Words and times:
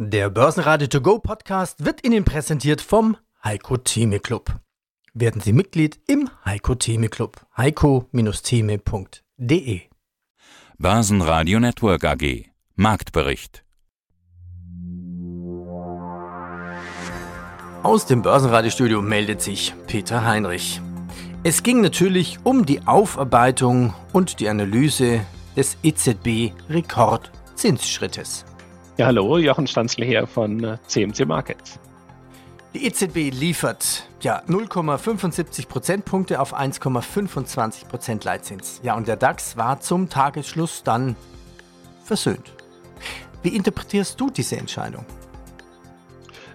Der 0.00 0.30
Börsenradio 0.30 0.86
To 0.86 1.00
Go 1.00 1.18
Podcast 1.18 1.84
wird 1.84 2.06
Ihnen 2.06 2.24
präsentiert 2.24 2.80
vom 2.80 3.16
Heiko 3.42 3.78
Theme 3.78 4.20
Club. 4.20 4.60
Werden 5.12 5.40
Sie 5.40 5.52
Mitglied 5.52 5.98
im 6.06 6.30
Heiko 6.44 6.76
Theme 6.76 7.08
Club. 7.08 7.44
heiko-theme.de 7.56 9.80
Börsenradio 10.78 11.58
Network 11.58 12.04
AG 12.04 12.44
Marktbericht 12.76 13.64
Aus 17.82 18.06
dem 18.06 18.22
Börsenradiostudio 18.22 19.02
meldet 19.02 19.42
sich 19.42 19.74
Peter 19.88 20.24
Heinrich. 20.24 20.80
Es 21.42 21.64
ging 21.64 21.80
natürlich 21.80 22.38
um 22.44 22.64
die 22.64 22.86
Aufarbeitung 22.86 23.94
und 24.12 24.38
die 24.38 24.48
Analyse 24.48 25.26
des 25.56 25.76
EZB-Rekordzinsschrittes. 25.82 28.44
Ja, 28.98 29.06
hallo, 29.06 29.38
Jochen 29.38 29.68
Stanzle 29.68 30.04
hier 30.04 30.26
von 30.26 30.76
CMC 30.88 31.20
äh, 31.20 31.24
Markets. 31.24 31.78
Die 32.74 32.84
EZB 32.84 33.30
liefert 33.32 34.08
ja 34.22 34.42
0,75 34.48 35.68
Prozentpunkte 35.68 36.40
auf 36.40 36.52
1,25 36.52 37.86
Prozent 37.86 38.24
Leitzins. 38.24 38.80
Ja, 38.82 38.96
und 38.96 39.06
der 39.06 39.14
DAX 39.14 39.56
war 39.56 39.78
zum 39.78 40.08
Tagesschluss 40.08 40.82
dann 40.82 41.14
versöhnt. 42.02 42.52
Wie 43.44 43.54
interpretierst 43.54 44.20
du 44.20 44.30
diese 44.30 44.56
Entscheidung? 44.56 45.06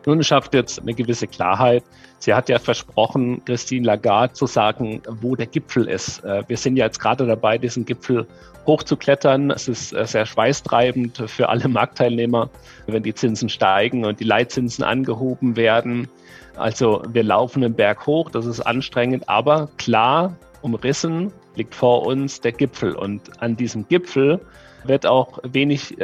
Nun 0.06 0.24
schafft 0.24 0.54
jetzt 0.54 0.82
eine 0.82 0.94
gewisse 0.94 1.28
Klarheit. 1.28 1.84
Sie 2.20 2.34
hat 2.34 2.50
ja 2.50 2.60
versprochen, 2.60 3.44
Christine 3.46 3.86
Lagarde 3.86 4.34
zu 4.34 4.46
sagen, 4.46 5.02
wo 5.22 5.36
der 5.36 5.46
Gipfel 5.46 5.88
ist. 5.88 6.24
Äh, 6.24 6.44
wir 6.48 6.58
sind 6.58 6.78
ja 6.78 6.86
jetzt 6.86 7.00
gerade 7.00 7.26
dabei, 7.26 7.58
diesen 7.58 7.86
Gipfel 7.86 8.28
hochzuklettern. 8.66 9.52
Es 9.52 9.68
ist 9.68 9.94
äh, 9.94 10.06
sehr 10.06 10.26
schweißtreibend 10.26 11.24
für 11.28 11.50
alle 11.50 11.68
Marktteilnehmer, 11.68 12.50
wenn 12.88 13.04
die 13.04 13.14
Zinsen 13.14 13.50
steigen 13.50 14.06
und 14.06 14.20
die 14.20 14.26
Leitzinsen 14.26 14.84
angehoben 14.84 15.56
werden. 15.56 16.08
Also 16.56 17.02
wir 17.10 17.24
laufen 17.24 17.62
den 17.62 17.74
Berg 17.74 18.06
hoch, 18.06 18.30
das 18.30 18.46
ist 18.46 18.62
anstrengend, 18.62 19.28
aber 19.28 19.70
klar 19.78 20.36
umrissen 20.62 21.34
liegt 21.56 21.76
vor 21.76 22.06
uns 22.06 22.42
der 22.42 22.52
Gipfel. 22.52 22.96
Und 22.96 23.42
an 23.42 23.56
diesem 23.56 23.88
Gipfel 23.88 24.40
wird 24.86 25.06
auch 25.06 25.40
wenig 25.44 25.98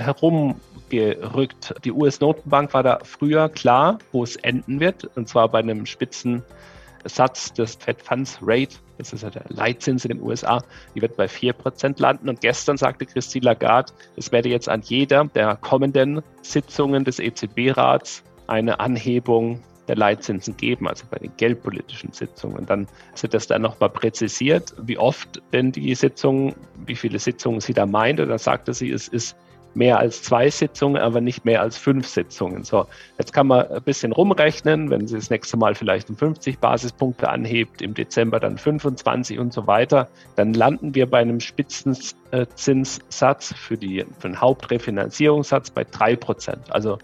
herumgerückt. 0.91 1.73
Die 1.83 1.91
US-Notenbank 1.91 2.73
war 2.73 2.83
da 2.83 2.99
früher 3.03 3.49
klar, 3.49 3.99
wo 4.11 4.23
es 4.23 4.35
enden 4.37 4.79
wird, 4.79 5.05
und 5.15 5.27
zwar 5.27 5.49
bei 5.49 5.59
einem 5.59 5.85
Spitzensatz 5.85 7.53
des 7.53 7.75
Fed 7.75 8.01
Funds 8.01 8.39
Rate. 8.41 8.75
Das 8.97 9.13
ist 9.13 9.23
ja 9.23 9.29
der 9.29 9.45
Leitzins 9.47 10.03
in 10.03 10.09
den 10.09 10.21
USA. 10.21 10.61
Die 10.93 11.01
wird 11.01 11.15
bei 11.15 11.25
4% 11.25 12.01
landen. 12.01 12.27
Und 12.27 12.41
gestern 12.41 12.77
sagte 12.77 13.05
Christine 13.05 13.45
Lagarde, 13.45 13.93
es 14.17 14.31
werde 14.31 14.49
jetzt 14.49 14.67
an 14.67 14.81
jeder 14.81 15.25
der 15.25 15.55
kommenden 15.55 16.21
Sitzungen 16.41 17.05
des 17.05 17.19
EZB-Rats 17.19 18.23
eine 18.47 18.79
Anhebung 18.79 19.61
der 19.87 19.95
Leitzinsen 19.95 20.55
geben, 20.55 20.87
also 20.87 21.05
bei 21.09 21.17
den 21.17 21.31
geldpolitischen 21.37 22.11
Sitzungen. 22.11 22.65
Dann 22.65 22.87
wird 23.19 23.33
das 23.33 23.47
dann 23.47 23.63
nochmal 23.63 23.89
präzisiert, 23.89 24.75
wie 24.83 24.97
oft 24.97 25.41
denn 25.51 25.71
die 25.71 25.95
Sitzungen, 25.95 26.53
wie 26.85 26.95
viele 26.95 27.17
Sitzungen 27.19 27.59
sie 27.59 27.73
da 27.73 27.85
meint. 27.85 28.19
Und 28.19 28.29
dann 28.29 28.37
sagte 28.37 28.73
sie, 28.73 28.91
es 28.91 29.07
ist 29.07 29.35
mehr 29.73 29.99
als 29.99 30.23
zwei 30.23 30.49
Sitzungen, 30.49 31.01
aber 31.01 31.19
nicht 31.21 31.45
mehr 31.45 31.61
als 31.61 31.77
fünf 31.77 32.05
Sitzungen. 32.07 32.63
So, 32.63 32.87
jetzt 33.17 33.31
kann 33.33 33.47
man 33.47 33.67
ein 33.67 33.81
bisschen 33.83 34.11
rumrechnen, 34.11 34.89
wenn 34.89 35.07
sie 35.07 35.15
das 35.15 35.29
nächste 35.29 35.55
Mal 35.57 35.75
vielleicht 35.75 36.09
um 36.09 36.17
50 36.17 36.59
Basispunkte 36.59 37.29
anhebt, 37.29 37.81
im 37.81 37.93
Dezember 37.93 38.39
dann 38.39 38.57
25 38.57 39.37
und 39.39 39.53
so 39.53 39.67
weiter, 39.67 40.09
dann 40.35 40.53
landen 40.53 40.95
wir 40.95 41.09
bei 41.09 41.19
einem 41.19 41.39
Spitzenzinssatz 41.39 43.53
für, 43.55 43.77
die, 43.77 44.05
für 44.19 44.29
den 44.29 44.41
Hauptrefinanzierungssatz 44.41 45.69
bei 45.69 45.83
drei 45.83 46.15
Prozent. 46.15 46.71
Also 46.71 46.97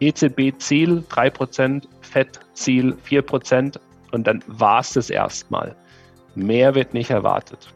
EZB-Ziel 0.00 1.04
3%, 1.08 1.84
FED-Ziel 2.00 2.96
4% 3.08 3.78
und 4.12 4.26
dann 4.26 4.42
war 4.46 4.80
es 4.80 4.94
das 4.94 5.10
erstmal. 5.10 5.76
Mehr 6.34 6.74
wird 6.74 6.94
nicht 6.94 7.10
erwartet. 7.10 7.72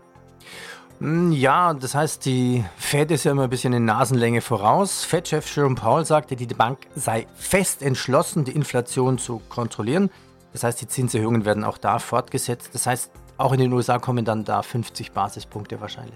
Hm, 1.01 1.33
ja, 1.33 1.75
das 1.75 1.95
heißt, 1.95 2.25
die 2.25 2.65
Fed 2.77 3.11
ist 3.11 3.25
ja 3.25 3.33
immer 3.33 3.45
ein 3.45 3.51
bisschen 3.51 3.73
in 3.73 3.85
Nasenlänge 3.85 4.41
voraus. 4.41 5.05
Fed-Chef 5.05 5.55
Jerome 5.55 5.75
Powell 5.75 6.05
sagte, 6.05 6.37
die 6.37 6.47
Bank 6.47 6.79
sei 6.95 7.27
fest 7.35 7.83
entschlossen, 7.83 8.45
die 8.45 8.53
Inflation 8.53 9.19
zu 9.19 9.41
kontrollieren. 9.49 10.11
Das 10.53 10.63
heißt, 10.63 10.81
die 10.81 10.87
Zinserhöhungen 10.87 11.45
werden 11.45 11.65
auch 11.65 11.79
da 11.79 11.99
fortgesetzt. 11.99 12.71
Das 12.73 12.87
heißt, 12.87 13.11
auch 13.37 13.53
in 13.53 13.61
den 13.61 13.73
USA 13.73 13.99
kommen 13.99 14.25
dann 14.25 14.45
da 14.45 14.63
50 14.63 15.11
Basispunkte 15.11 15.81
wahrscheinlich. 15.81 16.15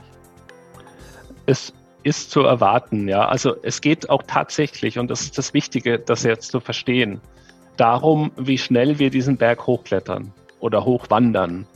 Es 1.47 1.73
ist 2.05 2.31
zu 2.31 2.43
erwarten. 2.43 3.09
Ja, 3.09 3.27
also 3.27 3.57
es 3.63 3.81
geht 3.81 4.09
auch 4.09 4.23
tatsächlich, 4.27 4.99
und 4.99 5.11
das 5.11 5.23
ist 5.23 5.39
das 5.39 5.55
Wichtige, 5.55 5.99
das 5.99 6.23
jetzt 6.23 6.53
zu 6.53 6.61
verstehen, 6.61 7.21
darum, 7.77 8.31
wie 8.37 8.59
schnell 8.59 8.99
wir 8.99 9.11
diesen 9.11 9.37
Berg 9.37 9.67
hochklettern 9.67 10.33
oder 10.61 10.85
hochwandern. 10.85 11.67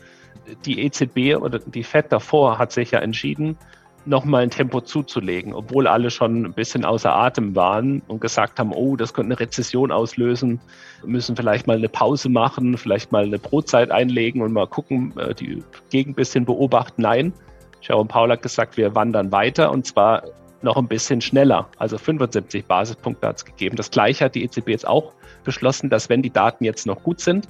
Die 0.65 0.81
EZB 0.81 1.37
oder 1.41 1.59
die 1.59 1.85
FED 1.85 2.11
davor 2.11 2.59
hat 2.59 2.73
sich 2.73 2.91
ja 2.91 2.99
entschieden, 2.99 3.57
nochmal 4.05 4.43
ein 4.43 4.51
Tempo 4.51 4.81
zuzulegen, 4.81 5.55
obwohl 5.55 5.87
alle 5.87 6.11
schon 6.11 6.45
ein 6.45 6.53
bisschen 6.53 6.85
außer 6.85 7.15
Atem 7.15 7.55
waren 7.55 8.03
und 8.09 8.21
gesagt 8.21 8.59
haben, 8.59 8.73
oh, 8.73 8.97
das 8.97 9.15
könnte 9.15 9.33
eine 9.33 9.41
Rezession 9.41 9.93
auslösen, 9.93 10.61
müssen 11.05 11.37
vielleicht 11.37 11.67
mal 11.67 11.77
eine 11.77 11.89
Pause 11.89 12.29
machen, 12.29 12.77
vielleicht 12.77 13.13
mal 13.13 13.25
eine 13.25 13.39
Brotzeit 13.39 13.91
einlegen 13.91 14.43
und 14.43 14.53
mal 14.53 14.67
gucken, 14.67 15.17
äh, 15.19 15.35
die 15.35 15.63
Gegend 15.91 16.13
ein 16.13 16.17
bisschen 16.17 16.45
beobachten. 16.45 17.03
Nein, 17.03 17.33
Jerome 17.81 18.09
Paul 18.09 18.31
hat 18.31 18.43
gesagt, 18.43 18.77
wir 18.77 18.95
wandern 18.95 19.31
weiter 19.31 19.71
und 19.71 19.87
zwar 19.87 20.25
noch 20.63 20.77
ein 20.77 20.89
bisschen 20.89 21.21
schneller. 21.21 21.69
Also 21.79 21.99
75 21.99 22.67
Basispunkte 22.67 23.27
hat 23.27 23.37
es 23.37 23.45
gegeben. 23.45 23.77
Das 23.77 23.91
gleiche 23.91 24.25
hat 24.25 24.35
die 24.35 24.45
EZB 24.45 24.69
jetzt 24.69 24.87
auch 24.87 25.13
beschlossen, 25.45 25.91
dass 25.91 26.09
wenn 26.09 26.23
die 26.23 26.31
Daten 26.31 26.65
jetzt 26.65 26.87
noch 26.87 27.03
gut 27.03 27.21
sind, 27.21 27.49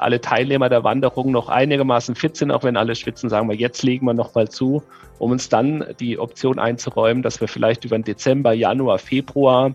alle 0.00 0.20
Teilnehmer 0.20 0.68
der 0.68 0.84
Wanderung 0.84 1.30
noch 1.30 1.48
einigermaßen 1.48 2.14
fit 2.14 2.36
sind, 2.36 2.50
auch 2.50 2.64
wenn 2.64 2.76
alle 2.76 2.94
schwitzen, 2.94 3.28
sagen 3.28 3.48
wir, 3.48 3.56
jetzt 3.56 3.82
legen 3.82 4.06
wir 4.06 4.14
noch 4.14 4.34
mal 4.34 4.48
zu, 4.48 4.82
um 5.18 5.30
uns 5.30 5.48
dann 5.48 5.84
die 6.00 6.18
Option 6.18 6.58
einzuräumen, 6.58 7.22
dass 7.22 7.40
wir 7.40 7.48
vielleicht 7.48 7.84
über 7.84 7.98
den 7.98 8.04
Dezember, 8.04 8.52
Januar, 8.52 8.98
Februar, 8.98 9.74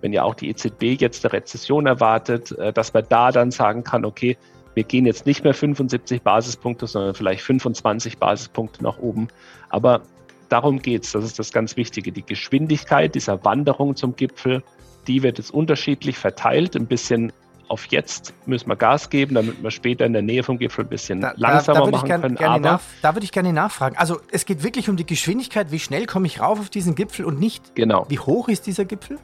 wenn 0.00 0.12
ja 0.12 0.22
auch 0.22 0.34
die 0.34 0.48
EZB 0.48 1.00
jetzt 1.00 1.24
eine 1.24 1.32
Rezession 1.32 1.86
erwartet, 1.86 2.52
äh, 2.52 2.72
dass 2.72 2.92
man 2.94 3.04
da 3.08 3.32
dann 3.32 3.50
sagen 3.50 3.84
kann, 3.84 4.04
okay, 4.04 4.36
wir 4.74 4.84
gehen 4.84 5.06
jetzt 5.06 5.26
nicht 5.26 5.42
mehr 5.42 5.54
75 5.54 6.22
Basispunkte, 6.22 6.86
sondern 6.86 7.14
vielleicht 7.14 7.42
25 7.42 8.18
Basispunkte 8.18 8.82
nach 8.84 8.98
oben. 8.98 9.26
Aber 9.70 10.02
darum 10.48 10.78
geht 10.80 11.04
es, 11.04 11.12
das 11.12 11.24
ist 11.24 11.38
das 11.38 11.52
ganz 11.52 11.76
Wichtige. 11.76 12.12
Die 12.12 12.24
Geschwindigkeit 12.24 13.14
dieser 13.14 13.44
Wanderung 13.44 13.96
zum 13.96 14.14
Gipfel, 14.14 14.62
die 15.08 15.24
wird 15.24 15.38
jetzt 15.38 15.52
unterschiedlich 15.52 16.16
verteilt. 16.16 16.76
Ein 16.76 16.86
bisschen 16.86 17.32
auf 17.68 17.86
jetzt 17.86 18.34
müssen 18.46 18.68
wir 18.68 18.76
Gas 18.76 19.10
geben, 19.10 19.34
damit 19.34 19.62
wir 19.62 19.70
später 19.70 20.06
in 20.06 20.12
der 20.12 20.22
Nähe 20.22 20.42
vom 20.42 20.58
Gipfel 20.58 20.84
ein 20.84 20.88
bisschen 20.88 21.20
da, 21.20 21.34
langsamer 21.36 21.80
da, 21.80 21.84
da 21.84 21.90
machen 21.90 22.06
gern, 22.08 22.20
können. 22.22 22.36
Gerne 22.36 22.80
da 23.02 23.14
würde 23.14 23.24
ich 23.24 23.32
gerne 23.32 23.52
nachfragen. 23.52 23.96
Also 23.96 24.20
es 24.30 24.46
geht 24.46 24.62
wirklich 24.62 24.88
um 24.88 24.96
die 24.96 25.06
Geschwindigkeit. 25.06 25.70
Wie 25.70 25.78
schnell 25.78 26.06
komme 26.06 26.26
ich 26.26 26.40
rauf 26.40 26.58
auf 26.60 26.70
diesen 26.70 26.94
Gipfel 26.94 27.24
und 27.24 27.38
nicht, 27.38 27.74
genau. 27.74 28.06
wie 28.08 28.18
hoch 28.18 28.48
ist 28.48 28.66
dieser 28.66 28.84
Gipfel? 28.84 29.18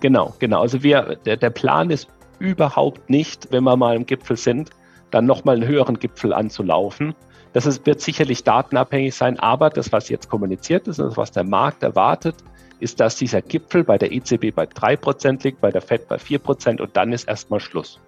Genau, 0.00 0.34
genau. 0.38 0.60
Also 0.60 0.82
wir, 0.82 1.16
der, 1.24 1.36
der 1.36 1.50
Plan 1.50 1.90
ist 1.90 2.08
überhaupt 2.38 3.10
nicht, 3.10 3.48
wenn 3.50 3.64
wir 3.64 3.76
mal 3.76 3.96
im 3.96 4.06
Gipfel 4.06 4.36
sind, 4.36 4.70
dann 5.10 5.26
nochmal 5.26 5.56
einen 5.56 5.66
höheren 5.66 5.98
Gipfel 5.98 6.32
anzulaufen. 6.32 7.14
Das 7.52 7.66
ist, 7.66 7.84
wird 7.84 8.00
sicherlich 8.00 8.44
datenabhängig 8.44 9.14
sein, 9.14 9.38
aber 9.38 9.70
das, 9.70 9.92
was 9.92 10.08
jetzt 10.08 10.28
kommuniziert 10.28 10.86
ist 10.88 11.00
und 11.00 11.16
was 11.16 11.32
der 11.32 11.44
Markt 11.44 11.82
erwartet, 11.82 12.36
ist, 12.80 13.00
dass 13.00 13.16
dieser 13.16 13.42
Gipfel 13.42 13.84
bei 13.84 13.98
der 13.98 14.12
EZB 14.12 14.54
bei 14.54 14.64
3% 14.64 15.44
liegt, 15.44 15.60
bei 15.60 15.70
der 15.70 15.82
FED 15.82 16.08
bei 16.08 16.16
4% 16.16 16.80
und 16.80 16.96
dann 16.96 17.12
ist 17.12 17.28
erstmal 17.28 17.60
Schluss. 17.60 18.00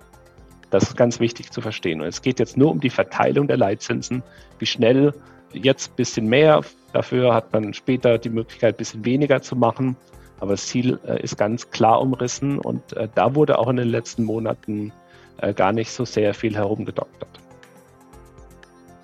Das 0.71 0.85
ist 0.85 0.97
ganz 0.97 1.21
wichtig 1.21 1.51
zu 1.53 1.61
verstehen. 1.61 2.01
Und 2.01 2.07
es 2.07 2.23
geht 2.23 2.39
jetzt 2.39 2.57
nur 2.57 2.71
um 2.71 2.81
die 2.81 2.91
Verteilung 2.91 3.47
der 3.47 3.59
Leitzinsen, 3.59 4.23
wie 4.59 4.67
schnell 4.67 5.13
jetzt 5.53 5.91
ein 5.91 5.97
bisschen 5.97 6.27
mehr, 6.27 6.63
dafür 6.93 7.35
hat 7.35 7.53
man 7.53 7.75
später 7.75 8.17
die 8.19 8.31
Möglichkeit, 8.31 8.75
ein 8.75 8.79
bisschen 8.79 9.05
weniger 9.05 9.43
zu 9.43 9.55
machen. 9.55 9.97
Aber 10.41 10.53
das 10.53 10.67
Ziel 10.67 10.99
äh, 11.07 11.23
ist 11.23 11.37
ganz 11.37 11.71
klar 11.71 12.01
umrissen 12.01 12.59
und 12.59 12.95
äh, 12.95 13.09
da 13.15 13.35
wurde 13.35 13.59
auch 13.59 13.69
in 13.69 13.77
den 13.77 13.89
letzten 13.89 14.25
Monaten 14.25 14.93
äh, 15.37 15.55
gar 15.55 15.73
nicht 15.73 15.93
so 15.93 16.05
sehr 16.05 16.35
viel 16.35 16.57
herumgedoktert. 16.57 17.39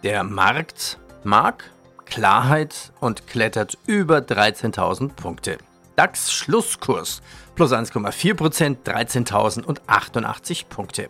Der 0.02 0.24
Markt 0.24 0.98
mag 1.22 1.70
Klarheit 2.08 2.92
und 3.00 3.26
klettert 3.26 3.78
über 3.86 4.18
13.000 4.18 5.14
Punkte. 5.14 5.58
DAX 5.96 6.32
Schlusskurs 6.32 7.22
plus 7.54 7.72
1,4%, 7.72 8.76
13.088 8.84 10.66
Punkte. 10.68 11.08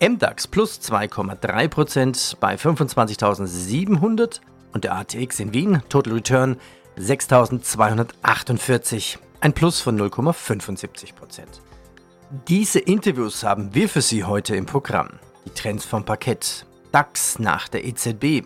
MDAX 0.00 0.46
plus 0.46 0.80
2,3% 0.80 2.36
bei 2.38 2.54
25.700 2.56 4.40
und 4.72 4.84
der 4.84 4.94
ATX 4.94 5.40
in 5.40 5.52
Wien 5.54 5.82
Total 5.88 6.12
Return 6.12 6.58
6.248 6.98 9.18
ein 9.40 9.52
Plus 9.52 9.80
von 9.80 9.98
0,75 9.98 11.14
Prozent. 11.14 11.62
Diese 12.48 12.80
Interviews 12.80 13.44
haben 13.44 13.74
wir 13.74 13.88
für 13.88 14.02
Sie 14.02 14.24
heute 14.24 14.56
im 14.56 14.66
Programm. 14.66 15.20
Die 15.44 15.50
Trends 15.50 15.84
vom 15.84 16.04
Parkett, 16.04 16.66
DAX 16.92 17.38
nach 17.38 17.68
der 17.68 17.84
EZB. 17.84 18.42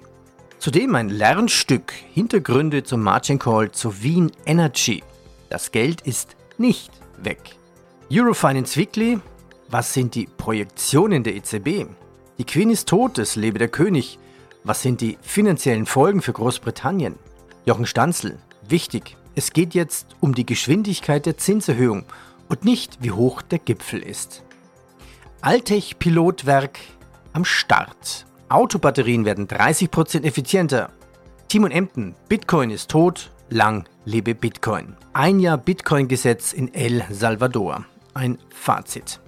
Zudem 0.60 0.94
ein 0.94 1.08
Lernstück 1.08 1.94
Hintergründe 2.12 2.84
zum 2.84 3.00
Margin 3.00 3.38
Call 3.38 3.72
zu 3.72 4.02
Wien 4.02 4.30
Energy. 4.44 5.02
Das 5.48 5.72
Geld 5.72 6.02
ist 6.02 6.36
nicht 6.58 6.92
weg. 7.16 7.40
Eurofinance 8.12 8.78
Weekly. 8.78 9.20
Was 9.70 9.94
sind 9.94 10.14
die 10.14 10.26
Projektionen 10.26 11.22
der 11.22 11.34
EZB? 11.36 11.86
Die 12.36 12.44
Queen 12.44 12.68
ist 12.68 12.90
tot, 12.90 13.16
es 13.16 13.36
lebe 13.36 13.58
der 13.58 13.68
König. 13.68 14.18
Was 14.62 14.82
sind 14.82 15.00
die 15.00 15.16
finanziellen 15.22 15.86
Folgen 15.86 16.20
für 16.20 16.34
Großbritannien? 16.34 17.14
Jochen 17.64 17.86
Stanzel. 17.86 18.38
Wichtig, 18.68 19.16
es 19.34 19.54
geht 19.54 19.72
jetzt 19.72 20.08
um 20.20 20.34
die 20.34 20.44
Geschwindigkeit 20.44 21.24
der 21.24 21.38
Zinserhöhung 21.38 22.04
und 22.50 22.66
nicht, 22.66 22.98
wie 23.00 23.12
hoch 23.12 23.40
der 23.40 23.60
Gipfel 23.60 24.02
ist. 24.02 24.42
Altech-Pilotwerk 25.40 26.80
am 27.32 27.46
Start. 27.46 28.26
Autobatterien 28.50 29.24
werden 29.24 29.46
30% 29.46 30.24
effizienter. 30.24 30.90
Timon 31.46 31.70
Emden, 31.70 32.16
Bitcoin 32.28 32.70
ist 32.70 32.90
tot, 32.90 33.30
lang 33.48 33.88
lebe 34.04 34.34
Bitcoin. 34.34 34.96
Ein 35.12 35.38
Jahr 35.38 35.56
Bitcoin-Gesetz 35.56 36.52
in 36.52 36.74
El 36.74 37.04
Salvador. 37.10 37.84
Ein 38.12 38.38
Fazit. 38.52 39.20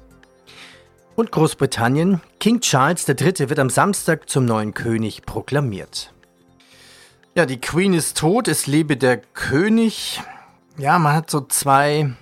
Und 1.15 1.31
Großbritannien, 1.31 2.21
King 2.41 2.61
Charles 2.61 3.09
III. 3.09 3.49
wird 3.49 3.61
am 3.61 3.71
Samstag 3.71 4.29
zum 4.29 4.45
neuen 4.45 4.75
König 4.75 5.23
proklamiert. 5.25 6.13
Ja, 7.37 7.47
die 7.47 7.61
Queen 7.61 7.95
ist 7.95 8.19
tot, 8.19 8.49
es 8.49 8.67
lebe 8.67 8.97
der 8.97 9.19
König. 9.19 10.21
Ja, 10.79 10.99
man 10.99 11.15
hat 11.15 11.31
so 11.31 11.43
zwei. 11.43 12.13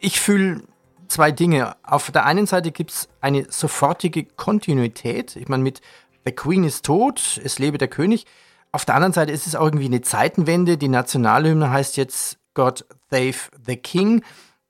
Ich 0.00 0.18
fühle 0.18 0.62
zwei 1.06 1.30
Dinge. 1.30 1.76
Auf 1.84 2.10
der 2.10 2.26
einen 2.26 2.46
Seite 2.46 2.72
gibt 2.72 2.90
es 2.90 3.08
eine 3.20 3.46
sofortige 3.48 4.24
Kontinuität. 4.24 5.36
Ich 5.36 5.48
meine, 5.48 5.62
mit 5.62 5.80
The 6.28 6.34
Queen 6.34 6.62
ist 6.64 6.84
tot, 6.84 7.40
es 7.42 7.58
lebe 7.58 7.78
der 7.78 7.88
König. 7.88 8.26
Auf 8.70 8.84
der 8.84 8.96
anderen 8.96 9.14
Seite 9.14 9.32
ist 9.32 9.46
es 9.46 9.54
auch 9.54 9.64
irgendwie 9.64 9.86
eine 9.86 10.02
Zeitenwende. 10.02 10.76
Die 10.76 10.88
Nationalhymne 10.88 11.70
heißt 11.70 11.96
jetzt 11.96 12.36
God 12.52 12.84
Save 13.10 13.36
the 13.66 13.76
King. 13.76 14.22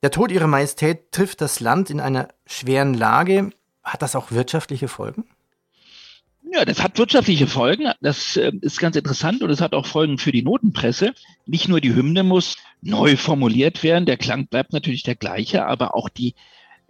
Der 0.04 0.12
Tod 0.12 0.30
ihrer 0.30 0.46
Majestät 0.46 1.10
trifft 1.10 1.40
das 1.40 1.58
Land 1.58 1.90
in 1.90 1.98
einer 1.98 2.28
schweren 2.46 2.94
Lage. 2.94 3.50
Hat 3.82 4.02
das 4.02 4.14
auch 4.14 4.30
wirtschaftliche 4.30 4.86
Folgen? 4.86 5.24
Ja, 6.48 6.64
das 6.64 6.80
hat 6.80 6.96
wirtschaftliche 6.96 7.48
Folgen. 7.48 7.90
Das 8.00 8.36
äh, 8.36 8.52
ist 8.60 8.78
ganz 8.78 8.94
interessant 8.94 9.42
und 9.42 9.50
es 9.50 9.60
hat 9.60 9.74
auch 9.74 9.86
Folgen 9.86 10.18
für 10.18 10.30
die 10.30 10.44
Notenpresse. 10.44 11.12
Nicht 11.44 11.66
nur 11.66 11.80
die 11.80 11.92
Hymne 11.92 12.22
muss 12.22 12.56
neu 12.82 13.16
formuliert 13.16 13.82
werden, 13.82 14.06
der 14.06 14.16
Klang 14.16 14.46
bleibt 14.46 14.72
natürlich 14.72 15.02
der 15.02 15.16
gleiche, 15.16 15.66
aber 15.66 15.96
auch 15.96 16.08
die 16.08 16.36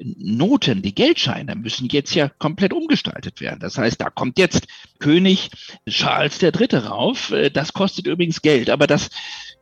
Noten, 0.00 0.82
die 0.82 0.94
Geldscheine 0.94 1.56
müssen 1.56 1.88
jetzt 1.88 2.14
ja 2.14 2.28
komplett 2.28 2.72
umgestaltet 2.72 3.40
werden. 3.40 3.60
Das 3.60 3.78
heißt, 3.78 4.00
da 4.00 4.10
kommt 4.10 4.38
jetzt 4.38 4.68
König 5.00 5.50
Charles 5.88 6.40
III. 6.40 6.78
rauf. 6.78 7.32
Äh, 7.32 7.50
das 7.50 7.72
kostet 7.72 8.06
übrigens 8.06 8.42
Geld, 8.42 8.70
aber 8.70 8.86
das 8.86 9.10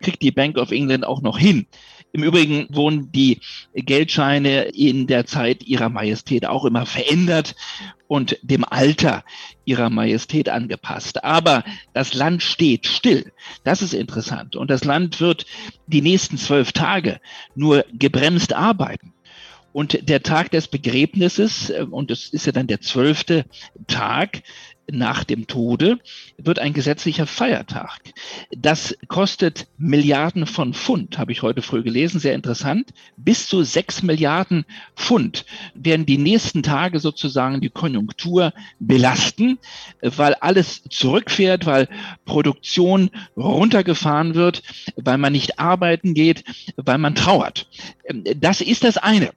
kriegt 0.00 0.22
die 0.22 0.30
Bank 0.30 0.58
of 0.58 0.72
England 0.72 1.06
auch 1.06 1.22
noch 1.22 1.38
hin. 1.38 1.66
Im 2.12 2.22
Übrigen 2.22 2.66
wurden 2.70 3.12
die 3.12 3.40
Geldscheine 3.74 4.64
in 4.68 5.06
der 5.06 5.26
Zeit 5.26 5.64
ihrer 5.64 5.88
Majestät 5.88 6.46
auch 6.46 6.64
immer 6.64 6.86
verändert 6.86 7.54
und 8.08 8.38
dem 8.42 8.64
Alter 8.64 9.24
ihrer 9.64 9.90
Majestät 9.90 10.48
angepasst. 10.48 11.24
Aber 11.24 11.64
das 11.92 12.14
Land 12.14 12.42
steht 12.42 12.86
still. 12.86 13.32
Das 13.64 13.82
ist 13.82 13.92
interessant. 13.92 14.56
Und 14.56 14.70
das 14.70 14.84
Land 14.84 15.20
wird 15.20 15.44
die 15.86 16.00
nächsten 16.00 16.38
zwölf 16.38 16.72
Tage 16.72 17.20
nur 17.54 17.84
gebremst 17.92 18.54
arbeiten. 18.54 19.12
Und 19.76 20.08
der 20.08 20.22
Tag 20.22 20.52
des 20.52 20.68
Begräbnisses, 20.68 21.68
äh, 21.68 21.84
und 21.90 22.10
das 22.10 22.30
ist 22.30 22.46
ja 22.46 22.52
dann 22.52 22.66
der 22.66 22.80
zwölfte 22.80 23.44
Tag, 23.86 24.42
nach 24.90 25.22
dem 25.22 25.46
Tode 25.46 25.98
wird 26.38 26.60
ein 26.60 26.72
gesetzlicher 26.72 27.26
Feiertag. 27.26 28.00
Das 28.56 28.96
kostet 29.08 29.66
Milliarden 29.76 30.46
von 30.46 30.72
Pfund, 30.72 31.18
habe 31.18 31.32
ich 31.32 31.42
heute 31.42 31.60
früh 31.60 31.82
gelesen, 31.82 32.20
sehr 32.20 32.34
interessant. 32.34 32.94
Bis 33.18 33.48
zu 33.48 33.64
sechs 33.64 34.02
Milliarden 34.02 34.64
Pfund 34.94 35.44
werden 35.74 36.06
die 36.06 36.16
nächsten 36.16 36.62
Tage 36.62 36.98
sozusagen 36.98 37.60
die 37.60 37.68
Konjunktur 37.68 38.54
belasten, 38.78 39.58
weil 40.00 40.34
alles 40.34 40.84
zurückfährt, 40.88 41.66
weil 41.66 41.88
Produktion 42.24 43.10
runtergefahren 43.36 44.34
wird, 44.34 44.62
weil 44.96 45.18
man 45.18 45.34
nicht 45.34 45.58
arbeiten 45.58 46.14
geht, 46.14 46.44
weil 46.76 46.96
man 46.96 47.14
trauert. 47.14 47.68
Das 48.36 48.62
ist 48.62 48.84
das 48.84 48.96
eine. 48.96 49.32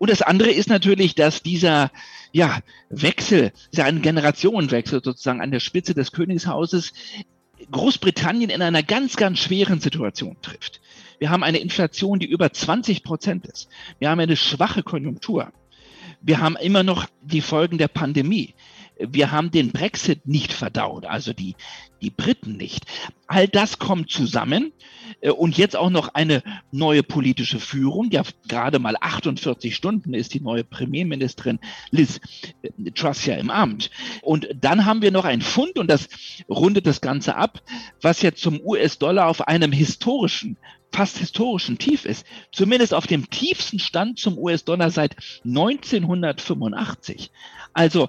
Und 0.00 0.08
das 0.08 0.22
andere 0.22 0.50
ist 0.50 0.70
natürlich, 0.70 1.14
dass 1.14 1.42
dieser 1.42 1.92
ja, 2.32 2.60
Wechsel, 2.88 3.52
dieser 3.70 3.84
ein 3.84 4.00
Generationenwechsel 4.00 5.02
sozusagen 5.04 5.42
an 5.42 5.50
der 5.50 5.60
Spitze 5.60 5.92
des 5.92 6.10
Königshauses 6.12 6.94
Großbritannien 7.70 8.48
in 8.48 8.62
einer 8.62 8.82
ganz, 8.82 9.16
ganz 9.16 9.40
schweren 9.40 9.78
Situation 9.78 10.38
trifft. 10.40 10.80
Wir 11.18 11.28
haben 11.28 11.44
eine 11.44 11.58
Inflation, 11.58 12.18
die 12.18 12.30
über 12.30 12.50
20 12.50 13.02
Prozent 13.02 13.46
ist. 13.46 13.68
Wir 13.98 14.08
haben 14.08 14.20
eine 14.20 14.38
schwache 14.38 14.82
Konjunktur. 14.82 15.52
Wir 16.22 16.40
haben 16.40 16.56
immer 16.56 16.82
noch 16.82 17.04
die 17.20 17.42
Folgen 17.42 17.76
der 17.76 17.88
Pandemie 17.88 18.54
wir 19.00 19.30
haben 19.30 19.50
den 19.50 19.72
Brexit 19.72 20.26
nicht 20.26 20.52
verdaut, 20.52 21.06
also 21.06 21.32
die, 21.32 21.56
die 22.02 22.10
Briten 22.10 22.56
nicht. 22.56 22.84
All 23.26 23.48
das 23.48 23.78
kommt 23.78 24.10
zusammen 24.10 24.72
äh, 25.20 25.30
und 25.30 25.56
jetzt 25.56 25.76
auch 25.76 25.90
noch 25.90 26.14
eine 26.14 26.42
neue 26.70 27.02
politische 27.02 27.60
Führung. 27.60 28.10
Ja, 28.10 28.22
gerade 28.48 28.78
mal 28.78 28.96
48 29.00 29.74
Stunden 29.74 30.14
ist 30.14 30.34
die 30.34 30.40
neue 30.40 30.64
Premierministerin 30.64 31.58
Liz 31.90 32.20
äh, 32.62 32.90
Truss 32.92 33.26
ja 33.26 33.36
im 33.36 33.50
Amt. 33.50 33.90
Und 34.22 34.48
dann 34.60 34.84
haben 34.84 35.02
wir 35.02 35.10
noch 35.10 35.24
ein 35.24 35.42
Fund 35.42 35.78
und 35.78 35.88
das 35.88 36.08
rundet 36.48 36.86
das 36.86 37.00
Ganze 37.00 37.36
ab, 37.36 37.62
was 38.02 38.22
jetzt 38.22 38.42
zum 38.42 38.60
US-Dollar 38.60 39.26
auf 39.28 39.46
einem 39.48 39.72
historischen 39.72 40.56
fast 40.92 41.18
historischen 41.18 41.78
Tief 41.78 42.04
ist. 42.04 42.26
Zumindest 42.52 42.94
auf 42.94 43.06
dem 43.06 43.30
tiefsten 43.30 43.78
Stand 43.78 44.18
zum 44.18 44.36
US-Dollar 44.36 44.90
seit 44.90 45.14
1985. 45.44 47.30
Also 47.72 48.08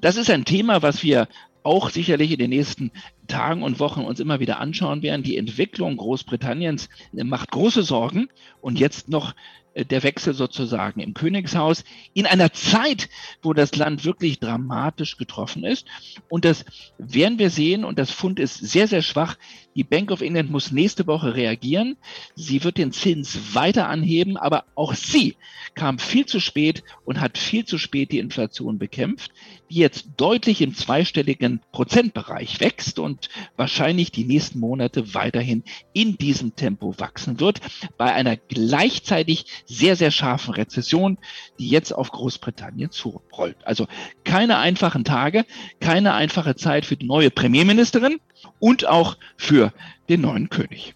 das 0.00 0.16
ist 0.16 0.30
ein 0.30 0.44
Thema, 0.44 0.82
was 0.82 1.02
wir 1.02 1.28
auch 1.62 1.90
sicherlich 1.90 2.30
in 2.30 2.38
den 2.38 2.50
nächsten 2.50 2.92
Tagen 3.26 3.62
und 3.64 3.80
Wochen 3.80 4.02
uns 4.02 4.20
immer 4.20 4.38
wieder 4.38 4.60
anschauen 4.60 5.02
werden. 5.02 5.24
Die 5.24 5.36
Entwicklung 5.36 5.96
Großbritanniens 5.96 6.88
macht 7.12 7.50
große 7.50 7.82
Sorgen 7.82 8.28
und 8.60 8.78
jetzt 8.78 9.08
noch 9.08 9.34
äh, 9.74 9.84
der 9.84 10.04
Wechsel 10.04 10.32
sozusagen 10.32 11.00
im 11.00 11.12
Königshaus 11.12 11.84
in 12.14 12.26
einer 12.26 12.52
Zeit, 12.52 13.08
wo 13.42 13.52
das 13.52 13.74
Land 13.74 14.04
wirklich 14.04 14.38
dramatisch 14.38 15.16
getroffen 15.16 15.64
ist. 15.64 15.86
Und 16.28 16.44
das 16.44 16.64
werden 16.98 17.38
wir 17.40 17.50
sehen 17.50 17.84
und 17.84 17.98
das 17.98 18.12
Fund 18.12 18.38
ist 18.38 18.58
sehr, 18.58 18.86
sehr 18.86 19.02
schwach. 19.02 19.36
Die 19.76 19.84
Bank 19.84 20.10
of 20.10 20.22
England 20.22 20.50
muss 20.50 20.72
nächste 20.72 21.06
Woche 21.06 21.34
reagieren. 21.34 21.98
Sie 22.34 22.64
wird 22.64 22.78
den 22.78 22.92
Zins 22.92 23.54
weiter 23.54 23.88
anheben, 23.88 24.38
aber 24.38 24.64
auch 24.74 24.94
sie 24.94 25.36
kam 25.74 25.98
viel 25.98 26.24
zu 26.24 26.40
spät 26.40 26.82
und 27.04 27.20
hat 27.20 27.36
viel 27.36 27.66
zu 27.66 27.76
spät 27.76 28.10
die 28.10 28.18
Inflation 28.18 28.78
bekämpft, 28.78 29.32
die 29.68 29.76
jetzt 29.76 30.08
deutlich 30.16 30.62
im 30.62 30.74
zweistelligen 30.74 31.60
Prozentbereich 31.72 32.60
wächst 32.60 32.98
und 32.98 33.28
wahrscheinlich 33.56 34.10
die 34.10 34.24
nächsten 34.24 34.60
Monate 34.60 35.12
weiterhin 35.12 35.62
in 35.92 36.16
diesem 36.16 36.56
Tempo 36.56 36.98
wachsen 36.98 37.38
wird, 37.38 37.60
bei 37.98 38.14
einer 38.14 38.38
gleichzeitig 38.38 39.44
sehr, 39.66 39.96
sehr 39.96 40.10
scharfen 40.10 40.54
Rezession, 40.54 41.18
die 41.58 41.68
jetzt 41.68 41.92
auf 41.92 42.10
Großbritannien 42.10 42.90
zurollt. 42.90 43.58
Also 43.64 43.88
keine 44.24 44.56
einfachen 44.56 45.04
Tage, 45.04 45.44
keine 45.80 46.14
einfache 46.14 46.56
Zeit 46.56 46.86
für 46.86 46.96
die 46.96 47.06
neue 47.06 47.30
Premierministerin 47.30 48.20
und 48.58 48.86
auch 48.86 49.16
für 49.36 49.72
den 50.08 50.22
neuen 50.22 50.48
König. 50.48 50.94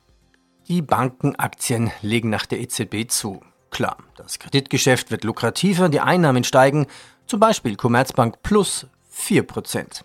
Die 0.68 0.82
Bankenaktien 0.82 1.90
legen 2.02 2.30
nach 2.30 2.46
der 2.46 2.60
EZB 2.60 3.08
zu. 3.08 3.40
Klar, 3.70 3.96
das 4.16 4.38
Kreditgeschäft 4.38 5.10
wird 5.10 5.24
lukrativer, 5.24 5.88
die 5.88 6.00
Einnahmen 6.00 6.44
steigen, 6.44 6.86
zum 7.26 7.40
Beispiel 7.40 7.76
Commerzbank 7.76 8.42
plus 8.42 8.86
4%. 9.14 10.02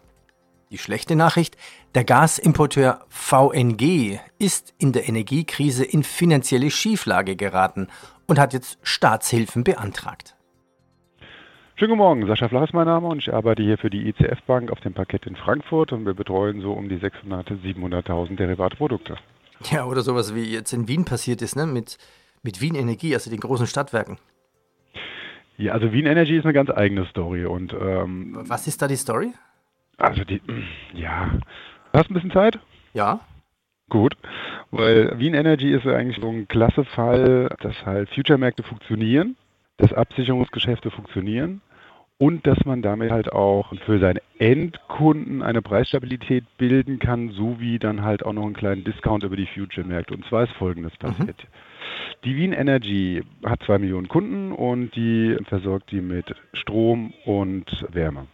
Die 0.72 0.77
schlechte 0.77 1.15
Nachricht, 1.15 1.58
der 1.94 2.04
Gasimporteur 2.04 3.06
VNG 3.10 4.20
ist 4.39 4.74
in 4.77 4.92
der 4.92 5.08
Energiekrise 5.08 5.86
in 5.86 6.04
finanzielle 6.04 6.72
Schieflage 6.72 7.36
geraten 7.36 7.88
und 8.27 8.39
hat 8.39 8.54
jetzt 8.54 8.77
Staatshilfen 8.82 9.63
beantragt. 9.63 10.35
Schönen 11.77 11.89
guten 11.89 11.98
Morgen, 11.98 12.25
Sascha 12.25 12.48
Flach 12.48 12.63
ist 12.63 12.74
mein 12.74 12.86
Name 12.86 13.05
und 13.05 13.17
ich 13.17 13.34
arbeite 13.34 13.62
hier 13.62 13.77
für 13.77 13.89
die 13.89 14.08
ICF 14.08 14.41
Bank 14.44 14.72
auf 14.72 14.79
dem 14.79 14.94
Parkett 14.94 15.25
in 15.25 15.36
Frankfurt 15.36 15.91
und 15.91 16.05
wir 16.05 16.13
betreuen 16.13 16.62
so 16.62 16.72
um 16.72 16.88
die 16.88 16.96
600.000, 16.96 17.62
700.000 17.65 18.38
Derivatprodukte. 18.38 19.17
Ja, 19.72 19.84
oder 19.84 20.00
sowas 20.00 20.34
wie 20.34 20.46
jetzt 20.46 20.72
in 20.72 20.88
Wien 20.88 21.03
passiert 21.03 21.41
ist, 21.41 21.58
ne? 21.58 21.65
mit, 21.65 21.98
mit 22.44 22.62
Wien 22.62 22.75
Energie, 22.75 23.13
also 23.13 23.29
den 23.29 23.41
großen 23.41 23.67
Stadtwerken. 23.67 24.20
Ja, 25.58 25.74
also 25.74 25.91
Wien 25.91 26.05
Energy 26.05 26.38
ist 26.38 26.46
eine 26.46 26.53
ganz 26.53 26.70
eigene 26.70 27.08
Story 27.08 27.44
und 27.44 27.74
ähm, 27.74 28.38
Was 28.48 28.67
ist 28.67 28.82
da 28.82 28.88
die 28.88 28.96
Story? 28.96 29.34
Also 29.98 30.24
die, 30.24 30.41
ja, 30.94 31.29
hast 31.91 32.08
du 32.08 32.13
ein 32.13 32.15
bisschen 32.15 32.32
Zeit? 32.32 32.58
Ja. 32.94 33.20
Gut, 33.89 34.15
weil 34.72 35.20
Wien 35.20 35.34
Energy 35.34 35.74
ist 35.74 35.86
eigentlich 35.86 36.22
so 36.22 36.29
ein 36.29 36.48
klasse 36.48 36.86
Fall, 36.86 37.53
dass 37.60 37.86
halt 37.86 38.10
Future-Märkte 38.12 38.63
funktionieren, 38.63 39.36
dass 39.75 39.91
Absicherungsgeschäfte 39.91 40.89
funktionieren 40.89 41.62
und 42.17 42.48
dass 42.48 42.63
man 42.65 42.81
damit 42.81 43.12
halt 43.12 43.31
auch 43.31 43.74
für 43.86 44.00
seine 44.00 44.22
Endkunden 44.39 45.41
eine 45.41 45.62
Preisstabilität 45.62 46.45
bilden 46.57 47.00
kann, 47.00 47.31
sowie 47.31 47.77
dann 47.77 48.03
halt 48.03 48.25
auch 48.25 48.34
noch 48.34 48.45
einen 48.45 48.53
kleinen 48.53 48.84
Discount 48.84 49.24
über 49.24 49.36
die 49.36 49.48
Future-Märkte. 49.48 50.13
Und 50.13 50.25
zwar 50.25 50.43
ist 50.43 50.53
Folgendes 50.53 50.95
passiert. 50.98 51.43
Mhm. 51.43 52.24
Die 52.24 52.36
Wien 52.38 52.53
Energy 52.53 53.24
hat 53.45 53.62
zwei 53.63 53.77
Millionen 53.77 54.07
Kunden 54.07 54.51
und 54.51 54.95
die 54.95 55.36
versorgt 55.45 55.91
die 55.91 56.01
mit 56.01 56.34
Strom 56.53 57.13
und 57.25 57.86
Wärme. 57.91 58.27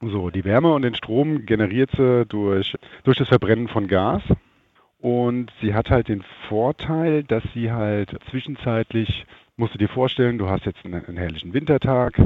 So, 0.00 0.30
die 0.30 0.44
Wärme 0.44 0.72
und 0.72 0.82
den 0.82 0.94
Strom 0.94 1.46
generiert 1.46 1.90
sie 1.96 2.24
durch, 2.26 2.74
durch 3.04 3.16
das 3.16 3.28
Verbrennen 3.28 3.68
von 3.68 3.88
Gas. 3.88 4.22
Und 4.98 5.52
sie 5.60 5.74
hat 5.74 5.90
halt 5.90 6.08
den 6.08 6.24
Vorteil, 6.48 7.22
dass 7.24 7.42
sie 7.54 7.72
halt 7.72 8.16
zwischenzeitlich, 8.30 9.26
musst 9.56 9.74
du 9.74 9.78
dir 9.78 9.88
vorstellen, 9.88 10.38
du 10.38 10.48
hast 10.48 10.66
jetzt 10.66 10.84
einen, 10.84 11.04
einen 11.04 11.16
herrlichen 11.16 11.52
Wintertag, 11.52 12.18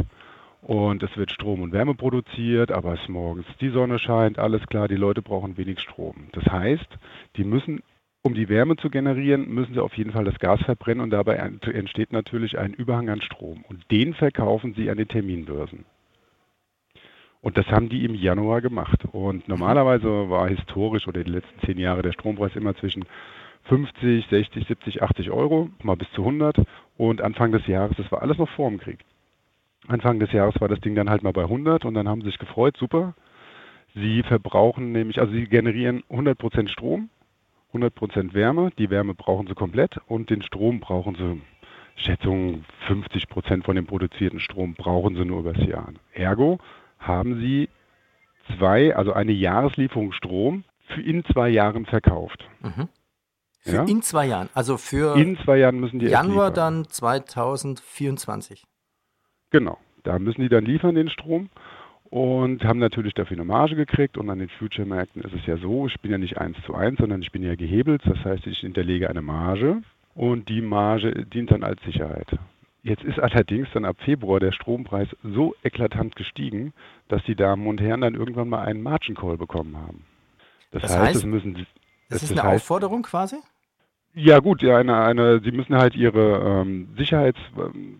und 0.63 1.03
es 1.03 1.17
wird 1.17 1.31
Strom 1.31 1.63
und 1.63 1.73
Wärme 1.73 1.95
produziert, 1.95 2.71
aber 2.71 2.95
es 2.95 3.09
morgens 3.09 3.47
die 3.61 3.71
Sonne 3.71 3.99
scheint, 3.99 4.39
alles 4.39 4.67
klar, 4.67 4.89
die 4.89 4.97
Leute 4.97 5.23
brauchen 5.23 5.57
wenig 5.57 5.81
Strom. 5.81 6.29
Das 6.33 6.45
heißt, 6.45 6.89
die 7.37 7.45
müssen, 7.45 7.83
um 8.23 8.35
die 8.35 8.49
Wärme 8.49 8.77
zu 8.77 8.91
generieren, 8.91 9.49
müssen 9.49 9.75
sie 9.75 9.83
auf 9.83 9.97
jeden 9.97 10.13
Fall 10.13 10.25
das 10.25 10.39
Gas 10.39 10.61
verbrennen 10.63 11.03
und 11.03 11.11
dabei 11.11 11.37
entsteht 11.37 12.13
natürlich 12.13 12.59
ein 12.59 12.75
Überhang 12.75 13.09
an 13.09 13.23
Strom. 13.23 13.65
Und 13.69 13.91
den 13.91 14.13
verkaufen 14.15 14.75
sie 14.75 14.91
an 14.91 14.99
den 14.99 15.09
Terminbörsen. 15.09 15.87
Und 17.41 17.57
das 17.57 17.67
haben 17.69 17.89
die 17.89 18.05
im 18.05 18.15
Januar 18.15 18.61
gemacht. 18.61 19.07
Und 19.13 19.49
normalerweise 19.49 20.29
war 20.29 20.49
historisch 20.49 21.09
oder 21.09 21.25
die 21.25 21.31
letzten 21.31 21.59
zehn 21.65 21.79
Jahre 21.79 22.03
der 22.03 22.13
Strompreis 22.13 22.55
immer 22.55 22.77
zwischen 22.77 23.07
50, 23.65 24.27
60, 24.29 24.67
70, 24.67 25.03
80 25.03 25.31
Euro, 25.31 25.71
mal 25.83 25.97
bis 25.97 26.11
zu 26.13 26.21
100. 26.21 26.59
Und 26.99 27.23
Anfang 27.23 27.51
des 27.53 27.67
Jahres, 27.67 27.97
das 27.97 28.13
war 28.13 28.21
alles 28.21 28.37
noch 28.37 28.51
vor 28.51 28.69
dem 28.69 28.79
Krieg. 28.79 28.99
Anfang 29.91 30.19
des 30.19 30.33
Jahres 30.33 30.61
war 30.61 30.69
das 30.69 30.81
Ding 30.81 30.95
dann 30.95 31.11
halt 31.11 31.23
mal 31.23 31.33
bei 31.33 31.43
100 31.43 31.85
und 31.85 31.95
dann 31.95 32.09
haben 32.09 32.21
sie 32.23 32.29
sich 32.29 32.39
gefreut, 32.39 32.77
super. 32.77 33.15
Sie 33.95 34.23
verbrauchen 34.23 34.93
nämlich, 34.93 35.21
also 35.21 35.33
sie 35.33 35.47
generieren 35.47 36.05
100% 36.11 36.69
Strom, 36.69 37.11
100% 37.75 38.35
Wärme. 38.35 38.71
Die 38.79 38.91
Wärme 38.91 39.15
brauchen 39.15 39.47
sie 39.47 39.55
komplett 39.55 39.99
und 40.07 40.31
den 40.31 40.43
Strom 40.43 40.81
brauchen 40.81 41.17
sie, 41.17 41.41
Schätzung 41.97 42.65
50% 42.89 43.65
von 43.65 43.77
dem 43.77 43.87
produzierten 43.87 44.41
Strom 44.41 44.75
brauchen 44.75 45.17
sie 45.17 45.25
nur 45.25 45.41
übers 45.41 45.59
Jahr. 45.67 45.93
Ergo 46.13 46.59
haben 46.99 47.41
sie 47.41 47.69
zwei, 48.59 48.95
also 48.97 49.13
eine 49.13 49.33
Jahreslieferung 49.33 50.13
Strom 50.13 50.65
für 50.87 51.03
in 51.03 51.25
zwei 51.25 51.49
Jahren 51.49 51.87
verkauft. 51.87 52.49
Mhm. 52.61 52.89
Für 53.61 53.77
ja? 53.77 53.85
in 53.85 54.01
zwei 54.03 54.27
Jahren, 54.27 54.49
also 54.55 54.79
für 54.79 55.17
in 55.17 55.37
zwei 55.45 55.59
Jahren 55.59 55.81
müssen 55.81 55.99
die 55.99 56.07
Januar 56.07 56.51
dann 56.51 56.89
2024. 56.89 58.65
Genau, 59.51 59.79
da 60.05 60.19
müssen 60.19 60.43
die 60.43 60.49
dann 60.49 60.65
liefern 60.65 60.95
den 60.95 61.11
Strom 61.11 61.51
und 62.11 62.65
haben 62.65 62.79
natürlich 62.79 63.15
dafür 63.15 63.37
eine 63.37 63.45
Marge 63.45 63.77
gekriegt. 63.77 64.19
Und 64.19 64.31
an 64.31 64.39
den 64.39 64.49
Future-Märkten 64.49 65.23
ist 65.23 65.35
es 65.35 65.47
ja 65.47 65.57
so, 65.57 65.87
ich 65.87 66.01
bin 66.01 66.11
ja 66.11 66.19
nicht 66.19 66.39
eins 66.39 66.57
zu 66.67 66.75
eins, 66.75 66.99
sondern 66.99 67.23
ich 67.23 67.33
bin 67.33 67.43
ja 67.43 67.55
gehebelt. 67.55 68.03
Das 68.05 68.25
heißt, 68.25 68.47
ich 68.47 68.59
hinterlege 68.59 69.09
eine 69.09 69.23
Marge 69.23 69.83
und 70.15 70.49
die 70.49 70.61
Marge 70.61 71.27
dient 71.27 71.51
dann 71.51 71.63
als 71.63 71.81
Sicherheit. 71.83 72.27
Jetzt 72.83 73.05
ist 73.05 73.19
allerdings 73.19 73.69
dann 73.75 73.85
ab 73.85 73.97
Februar 74.05 74.41
der 74.41 74.53
Strompreis 74.53 75.09
so 75.23 75.55
eklatant 75.63 76.17
gestiegen, 76.17 76.73
dass 77.09 77.23
die 77.25 77.35
Damen 77.35 77.67
und 77.67 77.81
Herren 77.81 78.01
dann 78.01 78.15
irgendwann 78.15 78.49
mal 78.49 78.63
einen 78.63 78.83
Margin 78.83 79.15
Call 79.15 79.37
bekommen 79.37 79.77
haben. 79.77 80.05
Das, 80.71 80.83
das 80.83 80.93
heißt, 80.93 81.03
heißt, 81.03 81.17
es 81.17 81.25
müssen. 81.25 81.55
Das, 81.55 81.67
das 82.09 82.23
ist 82.23 82.33
eine 82.33 82.43
heißt, 82.43 82.63
Aufforderung 82.63 83.03
quasi? 83.03 83.37
Ja 84.15 84.41
gut, 84.41 84.63
ja, 84.63 84.79
eine, 84.79 84.97
eine, 84.97 85.41
Sie 85.41 85.53
müssen 85.53 85.77
halt 85.77 85.95
Ihre 85.95 86.63
ähm, 86.63 86.89
Sicherheits, 86.97 87.39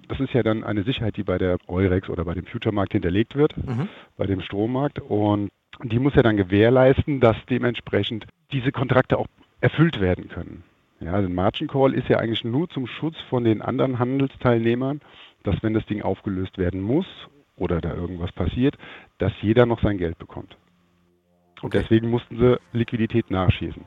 das 0.09 0.19
ist 0.19 0.33
ja 0.35 0.43
dann 0.43 0.65
eine 0.65 0.83
Sicherheit, 0.83 1.17
die 1.17 1.23
bei 1.23 1.39
der 1.39 1.59
Eurex 1.69 2.09
oder 2.09 2.25
bei 2.25 2.35
dem 2.35 2.47
Future-Markt 2.47 2.93
hinterlegt 2.93 3.37
wird, 3.37 3.57
mhm. 3.57 3.89
bei 4.17 4.27
dem 4.27 4.41
Strommarkt 4.41 4.99
und 4.99 5.51
die 5.83 5.99
muss 5.99 6.15
ja 6.15 6.23
dann 6.23 6.37
gewährleisten, 6.37 7.21
dass 7.21 7.37
dementsprechend 7.49 8.27
diese 8.53 8.73
Kontrakte 8.73 9.19
auch 9.19 9.29
erfüllt 9.61 10.01
werden 10.01 10.29
können. 10.29 10.65
Ja, 11.01 11.13
also 11.13 11.29
ein 11.29 11.35
Margin 11.35 11.69
Call 11.69 11.95
ist 11.95 12.09
ja 12.09 12.19
eigentlich 12.19 12.45
nur 12.45 12.69
zum 12.69 12.87
Schutz 12.87 13.17
von 13.29 13.45
den 13.45 13.63
anderen 13.63 13.99
Handelsteilnehmern, 13.99 15.01
dass 15.45 15.63
wenn 15.63 15.75
das 15.75 15.87
Ding 15.87 16.03
aufgelöst 16.03 16.59
werden 16.59 16.81
muss 16.81 17.07
oder 17.57 17.81
da 17.81 17.95
irgendwas 17.95 18.33
passiert, 18.33 18.77
dass 19.19 19.33
jeder 19.41 19.65
noch 19.65 19.81
sein 19.81 19.97
Geld 19.97 20.19
bekommt. 20.19 20.57
Und 21.63 21.75
deswegen 21.75 22.11
mussten 22.11 22.39
sie 22.39 22.59
Liquidität 22.73 23.31
nachschießen. 23.31 23.85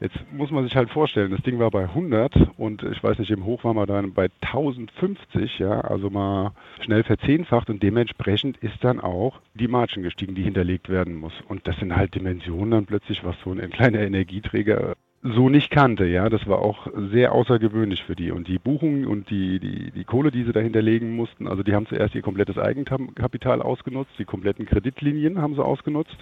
Jetzt 0.00 0.16
muss 0.32 0.52
man 0.52 0.62
sich 0.62 0.76
halt 0.76 0.90
vorstellen, 0.90 1.32
das 1.32 1.42
Ding 1.42 1.58
war 1.58 1.72
bei 1.72 1.82
100 1.82 2.32
und 2.56 2.84
ich 2.84 3.02
weiß 3.02 3.18
nicht, 3.18 3.32
im 3.32 3.44
Hoch 3.44 3.64
waren 3.64 3.74
wir 3.74 3.86
dann 3.86 4.12
bei 4.12 4.28
1050, 4.42 5.58
ja, 5.58 5.80
also 5.80 6.08
mal 6.08 6.52
schnell 6.80 7.02
verzehnfacht 7.02 7.68
und 7.68 7.82
dementsprechend 7.82 8.58
ist 8.58 8.84
dann 8.84 9.00
auch 9.00 9.40
die 9.54 9.66
Margin 9.66 10.04
gestiegen, 10.04 10.36
die 10.36 10.44
hinterlegt 10.44 10.88
werden 10.88 11.16
muss. 11.16 11.32
Und 11.48 11.66
das 11.66 11.76
sind 11.78 11.96
halt 11.96 12.14
Dimensionen 12.14 12.70
dann 12.70 12.86
plötzlich, 12.86 13.24
was 13.24 13.34
so 13.42 13.50
ein 13.50 13.70
kleiner 13.70 14.00
Energieträger 14.00 14.94
so 15.24 15.48
nicht 15.48 15.72
kannte, 15.72 16.06
ja. 16.06 16.28
Das 16.28 16.46
war 16.46 16.60
auch 16.60 16.86
sehr 17.10 17.32
außergewöhnlich 17.32 18.04
für 18.04 18.14
die. 18.14 18.30
Und 18.30 18.46
die 18.46 18.60
Buchungen 18.60 19.04
und 19.04 19.28
die, 19.30 19.58
die, 19.58 19.90
die 19.90 20.04
Kohle, 20.04 20.30
die 20.30 20.44
sie 20.44 20.52
da 20.52 20.60
hinterlegen 20.60 21.16
mussten, 21.16 21.48
also 21.48 21.64
die 21.64 21.74
haben 21.74 21.86
zuerst 21.86 22.14
ihr 22.14 22.22
komplettes 22.22 22.56
Eigenkapital 22.56 23.62
ausgenutzt, 23.62 24.12
die 24.16 24.24
kompletten 24.24 24.64
Kreditlinien 24.64 25.42
haben 25.42 25.56
sie 25.56 25.64
ausgenutzt 25.64 26.16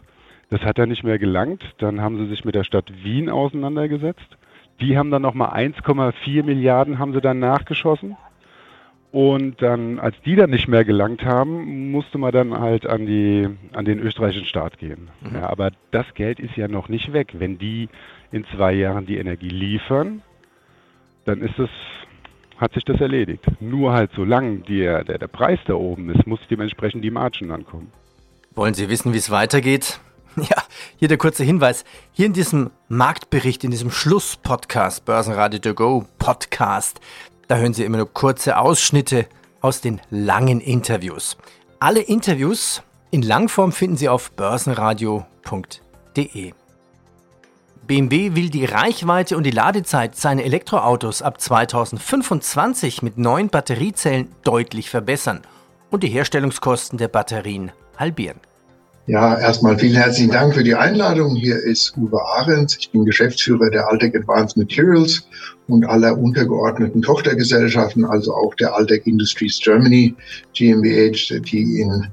das 0.51 0.61
hat 0.63 0.79
dann 0.79 0.89
nicht 0.89 1.05
mehr 1.05 1.19
gelangt. 1.19 1.63
Dann 1.79 2.01
haben 2.01 2.19
sie 2.19 2.27
sich 2.27 2.45
mit 2.45 2.55
der 2.55 2.65
Stadt 2.65 2.93
Wien 3.03 3.29
auseinandergesetzt. 3.29 4.37
Die 4.81 4.97
haben 4.97 5.11
dann 5.11 5.23
nochmal 5.23 5.51
1,4 5.51 6.43
Milliarden 6.43 6.99
haben 6.99 7.13
sie 7.13 7.21
dann 7.21 7.39
nachgeschossen. 7.39 8.17
Und 9.13 9.63
dann, 9.63 9.99
als 9.99 10.15
die 10.27 10.37
dann 10.37 10.51
nicht 10.51 10.69
mehr 10.69 10.85
gelangt 10.85 11.25
haben, 11.25 11.91
musste 11.91 12.19
man 12.19 12.33
dann 12.33 12.59
halt 12.59 12.87
an, 12.87 13.07
die, 13.07 13.49
an 13.73 13.87
den 13.87 13.99
österreichischen 13.99 14.47
Staat 14.47 14.79
gehen. 14.79 15.09
Mhm. 15.23 15.37
Ja, 15.37 15.49
aber 15.49 15.71
das 15.91 16.05
Geld 16.15 16.39
ist 16.39 16.57
ja 16.57 16.69
noch 16.69 16.89
nicht 16.89 17.13
weg. 17.13 17.31
Wenn 17.33 17.57
die 17.57 17.89
in 18.31 18.45
zwei 18.55 18.75
Jahren 18.75 19.07
die 19.07 19.17
Energie 19.17 19.49
liefern, 19.49 20.21
dann 21.25 21.41
ist 21.41 21.59
es, 21.59 21.71
hat 22.59 22.75
sich 22.75 22.85
das 22.85 23.01
erledigt. 23.01 23.45
Nur 23.61 23.95
halt 23.95 24.11
solange 24.15 24.59
der, 24.59 25.05
der, 25.05 25.19
der 25.19 25.29
Preis 25.29 25.61
da 25.67 25.75
oben 25.75 26.11
ist, 26.11 26.27
muss 26.27 26.41
dementsprechend 26.51 27.03
die 27.03 27.11
Margen 27.11 27.51
ankommen. 27.51 27.91
Wollen 28.55 28.75
Sie 28.75 28.91
wissen, 28.91 29.15
wie 29.15 29.19
es 29.19 29.31
weitergeht? 29.31 30.01
Ja, 30.51 30.63
hier 30.97 31.09
der 31.09 31.19
kurze 31.19 31.43
Hinweis. 31.45 31.85
Hier 32.13 32.27
in 32.27 32.35
diesem 32.35 32.71
Marktbericht, 32.89 33.65
in 33.65 33.71
diesem 33.71 33.91
Schlusspodcast, 33.91 35.05
Börsenradio 35.05 35.61
to 35.61 35.75
go 35.75 36.07
Podcast, 36.19 37.01
da 37.49 37.57
hören 37.57 37.75
Sie 37.75 37.85
immer 37.85 37.99
nur 37.99 38.13
kurze 38.13 38.59
Ausschnitte 38.59 39.27
aus 39.61 39.81
den 39.81 40.01
langen 40.11 40.61
Interviews. 40.61 41.37
Alle 41.79 42.01
Interviews 42.01 42.83
in 43.11 43.23
Langform 43.23 43.71
finden 43.73 43.97
Sie 43.97 44.09
auf 44.09 44.33
börsenradio.de. 44.33 46.53
BMW 47.87 48.35
will 48.35 48.51
die 48.51 48.65
Reichweite 48.65 49.37
und 49.37 49.45
die 49.45 49.53
Ladezeit 49.53 50.17
seiner 50.17 50.43
Elektroautos 50.43 51.23
ab 51.23 51.41
2025 51.41 53.03
mit 53.03 53.17
neuen 53.17 53.49
Batteriezellen 53.49 54.35
deutlich 54.43 54.91
verbessern 54.91 55.43
und 55.91 56.03
die 56.03 56.09
Herstellungskosten 56.09 56.99
der 56.99 57.07
Batterien 57.09 57.71
halbieren. 57.97 58.41
Ja, 59.09 59.39
erstmal 59.39 59.79
vielen 59.79 59.95
herzlichen 59.95 60.33
Dank 60.33 60.55
für 60.55 60.65
die 60.65 60.75
Einladung. 60.75 61.37
Hier 61.37 61.57
ist 61.59 61.97
Uwe 61.97 62.21
Ahrens. 62.21 62.77
Ich 62.77 62.91
bin 62.91 63.05
Geschäftsführer 63.05 63.71
der 63.71 63.89
Altec 63.89 64.17
Advanced 64.17 64.57
Materials 64.57 65.23
und 65.69 65.85
aller 65.85 66.19
untergeordneten 66.19 67.03
Tochtergesellschaften, 67.03 68.05
also 68.05 68.35
auch 68.35 68.57
der 68.57 68.75
Altec 68.75 69.07
Industries 69.07 69.61
Germany 69.63 70.17
GmbH, 70.55 71.39
die 71.39 71.81
in 71.83 72.09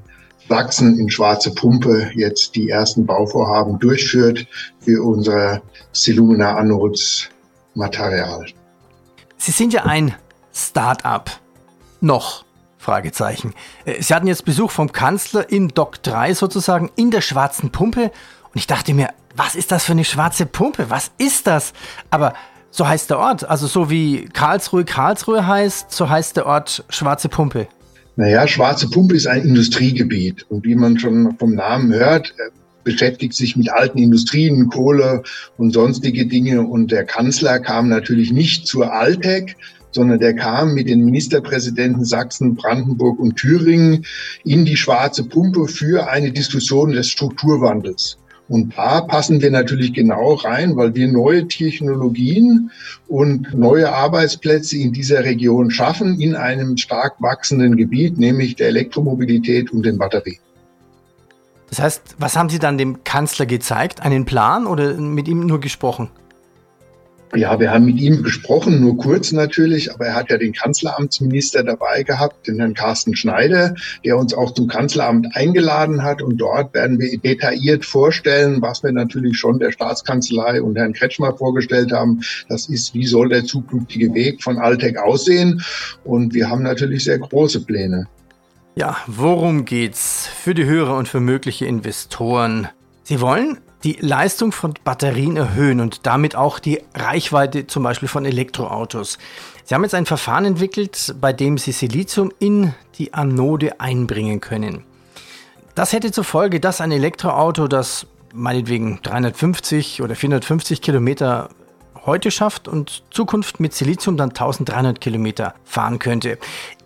Sachsen 0.47 0.99
in 0.99 1.09
Schwarze 1.09 1.51
Pumpe 1.55 2.11
jetzt 2.13 2.55
die 2.55 2.69
ersten 2.69 3.07
Bauvorhaben 3.07 3.79
durchführt 3.79 4.45
für 4.79 5.01
unser 5.01 5.63
Silumina 5.93 6.57
Anodes 6.57 7.27
Material. 7.73 8.45
Sie 9.37 9.51
sind 9.51 9.73
ja 9.73 9.85
ein 9.85 10.13
Start-up. 10.53 11.31
Noch. 12.01 12.45
Fragezeichen. 12.83 13.53
Äh, 13.85 14.01
Sie 14.01 14.13
hatten 14.13 14.27
jetzt 14.27 14.45
Besuch 14.45 14.69
vom 14.69 14.91
Kanzler 14.91 15.49
in 15.49 15.69
Dock 15.69 16.03
3 16.03 16.33
sozusagen 16.35 16.91
in 16.95 17.09
der 17.09 17.21
schwarzen 17.21 17.71
Pumpe. 17.71 18.03
Und 18.03 18.59
ich 18.59 18.67
dachte 18.67 18.93
mir, 18.93 19.09
was 19.35 19.55
ist 19.55 19.71
das 19.71 19.85
für 19.85 19.93
eine 19.93 20.05
schwarze 20.05 20.45
Pumpe? 20.45 20.89
Was 20.89 21.11
ist 21.17 21.47
das? 21.47 21.73
Aber 22.11 22.33
so 22.69 22.87
heißt 22.87 23.09
der 23.09 23.19
Ort. 23.19 23.49
Also 23.49 23.67
so 23.67 23.89
wie 23.89 24.25
Karlsruhe 24.25 24.85
Karlsruhe 24.85 25.47
heißt, 25.47 25.91
so 25.91 26.09
heißt 26.09 26.37
der 26.37 26.45
Ort 26.45 26.83
Schwarze 26.89 27.29
Pumpe. 27.29 27.67
Naja, 28.15 28.47
Schwarze 28.47 28.89
Pumpe 28.89 29.15
ist 29.15 29.27
ein 29.27 29.41
Industriegebiet. 29.43 30.45
Und 30.49 30.65
wie 30.65 30.75
man 30.75 30.99
schon 30.99 31.35
vom 31.39 31.55
Namen 31.55 31.91
hört, 31.93 32.29
äh, 32.37 32.51
beschäftigt 32.83 33.33
sich 33.33 33.55
mit 33.55 33.71
alten 33.71 33.97
Industrien, 33.97 34.67
Kohle 34.69 35.23
und 35.57 35.71
sonstige 35.71 36.25
Dinge. 36.25 36.61
Und 36.61 36.91
der 36.91 37.05
Kanzler 37.05 37.59
kam 37.59 37.89
natürlich 37.89 38.31
nicht 38.31 38.67
zur 38.67 38.91
Altec, 38.91 39.55
sondern 39.93 40.19
der 40.19 40.35
kam 40.35 40.73
mit 40.73 40.89
den 40.89 41.05
Ministerpräsidenten 41.05 42.05
Sachsen, 42.05 42.55
Brandenburg 42.55 43.19
und 43.19 43.35
Thüringen 43.35 44.05
in 44.43 44.65
die 44.65 44.77
schwarze 44.77 45.23
Pumpe 45.23 45.67
für 45.67 46.09
eine 46.09 46.31
Diskussion 46.31 46.91
des 46.91 47.09
Strukturwandels. 47.09 48.17
Und 48.49 48.77
da 48.77 49.01
passen 49.01 49.41
wir 49.41 49.51
natürlich 49.51 49.93
genau 49.93 50.33
rein, 50.33 50.75
weil 50.75 50.93
wir 50.93 51.07
neue 51.07 51.47
Technologien 51.47 52.71
und 53.07 53.53
neue 53.53 53.91
Arbeitsplätze 53.91 54.77
in 54.77 54.91
dieser 54.91 55.23
Region 55.23 55.71
schaffen, 55.71 56.19
in 56.19 56.35
einem 56.35 56.75
stark 56.77 57.15
wachsenden 57.19 57.77
Gebiet, 57.77 58.17
nämlich 58.17 58.55
der 58.55 58.67
Elektromobilität 58.67 59.71
und 59.71 59.85
den 59.85 59.97
Batterien. 59.97 60.39
Das 61.69 61.81
heißt, 61.81 62.15
was 62.19 62.35
haben 62.35 62.49
Sie 62.49 62.59
dann 62.59 62.77
dem 62.77 63.03
Kanzler 63.03 63.45
gezeigt? 63.47 64.01
Einen 64.03 64.25
Plan 64.25 64.67
oder 64.67 64.93
mit 64.93 65.27
ihm 65.27 65.47
nur 65.47 65.59
gesprochen? 65.59 66.09
Ja, 67.35 67.59
wir 67.59 67.71
haben 67.71 67.85
mit 67.85 67.99
ihm 67.99 68.21
gesprochen, 68.21 68.79
nur 68.79 68.95
kurz 68.95 69.31
natürlich, 69.31 69.91
aber 69.91 70.05
er 70.05 70.15
hat 70.15 70.29
ja 70.29 70.37
den 70.37 70.53
Kanzleramtsminister 70.53 71.63
dabei 71.63 72.03
gehabt, 72.03 72.45
den 72.47 72.59
Herrn 72.59 72.75
Carsten 72.75 73.15
Schneider, 73.15 73.73
der 74.05 74.17
uns 74.17 74.35
auch 74.35 74.53
zum 74.53 74.67
Kanzleramt 74.67 75.35
eingeladen 75.35 76.03
hat. 76.03 76.21
Und 76.21 76.37
dort 76.37 76.75
werden 76.75 76.99
wir 76.99 77.17
detailliert 77.17 77.85
vorstellen, 77.85 78.61
was 78.61 78.83
wir 78.83 78.91
natürlich 78.91 79.39
schon 79.39 79.57
der 79.57 79.71
Staatskanzlei 79.71 80.61
und 80.61 80.77
Herrn 80.77 80.93
Kretschmer 80.93 81.35
vorgestellt 81.35 81.91
haben. 81.91 82.21
Das 82.49 82.69
ist, 82.69 82.93
wie 82.93 83.07
soll 83.07 83.29
der 83.29 83.45
zukünftige 83.45 84.13
Weg 84.13 84.43
von 84.43 84.59
Altec 84.59 84.99
aussehen? 84.99 85.63
Und 86.03 86.35
wir 86.35 86.51
haben 86.51 86.61
natürlich 86.61 87.03
sehr 87.03 87.17
große 87.17 87.61
Pläne. 87.61 88.05
Ja, 88.75 88.97
worum 89.07 89.65
geht's 89.65 90.27
für 90.27 90.53
die 90.53 90.65
Hörer 90.65 90.97
und 90.97 91.07
für 91.07 91.19
mögliche 91.19 91.65
Investoren? 91.65 92.67
Sie 93.01 93.21
wollen 93.21 93.57
die 93.83 93.97
Leistung 93.99 94.51
von 94.51 94.73
Batterien 94.83 95.35
erhöhen 95.35 95.81
und 95.81 96.05
damit 96.05 96.35
auch 96.35 96.59
die 96.59 96.81
Reichweite 96.95 97.67
zum 97.67 97.83
Beispiel 97.83 98.07
von 98.07 98.25
Elektroautos. 98.25 99.17
Sie 99.65 99.75
haben 99.75 99.83
jetzt 99.83 99.95
ein 99.95 100.05
Verfahren 100.05 100.45
entwickelt, 100.45 101.15
bei 101.19 101.33
dem 101.33 101.57
Sie 101.57 101.71
Silizium 101.71 102.31
in 102.39 102.73
die 102.97 103.13
Anode 103.13 103.79
einbringen 103.79 104.39
können. 104.39 104.85
Das 105.75 105.91
hätte 105.91 106.11
zur 106.11 106.23
Folge, 106.23 106.59
dass 106.59 106.81
ein 106.81 106.91
Elektroauto, 106.91 107.67
das 107.67 108.07
meinetwegen 108.33 108.99
350 109.01 110.01
oder 110.01 110.15
450 110.15 110.81
Kilometer 110.81 111.49
heute 112.05 112.31
schafft 112.31 112.67
und 112.67 113.03
Zukunft 113.11 113.59
mit 113.59 113.73
Silizium 113.73 114.17
dann 114.17 114.29
1300 114.29 114.99
Kilometer 114.99 115.55
fahren 115.63 115.99
könnte. 115.99 116.37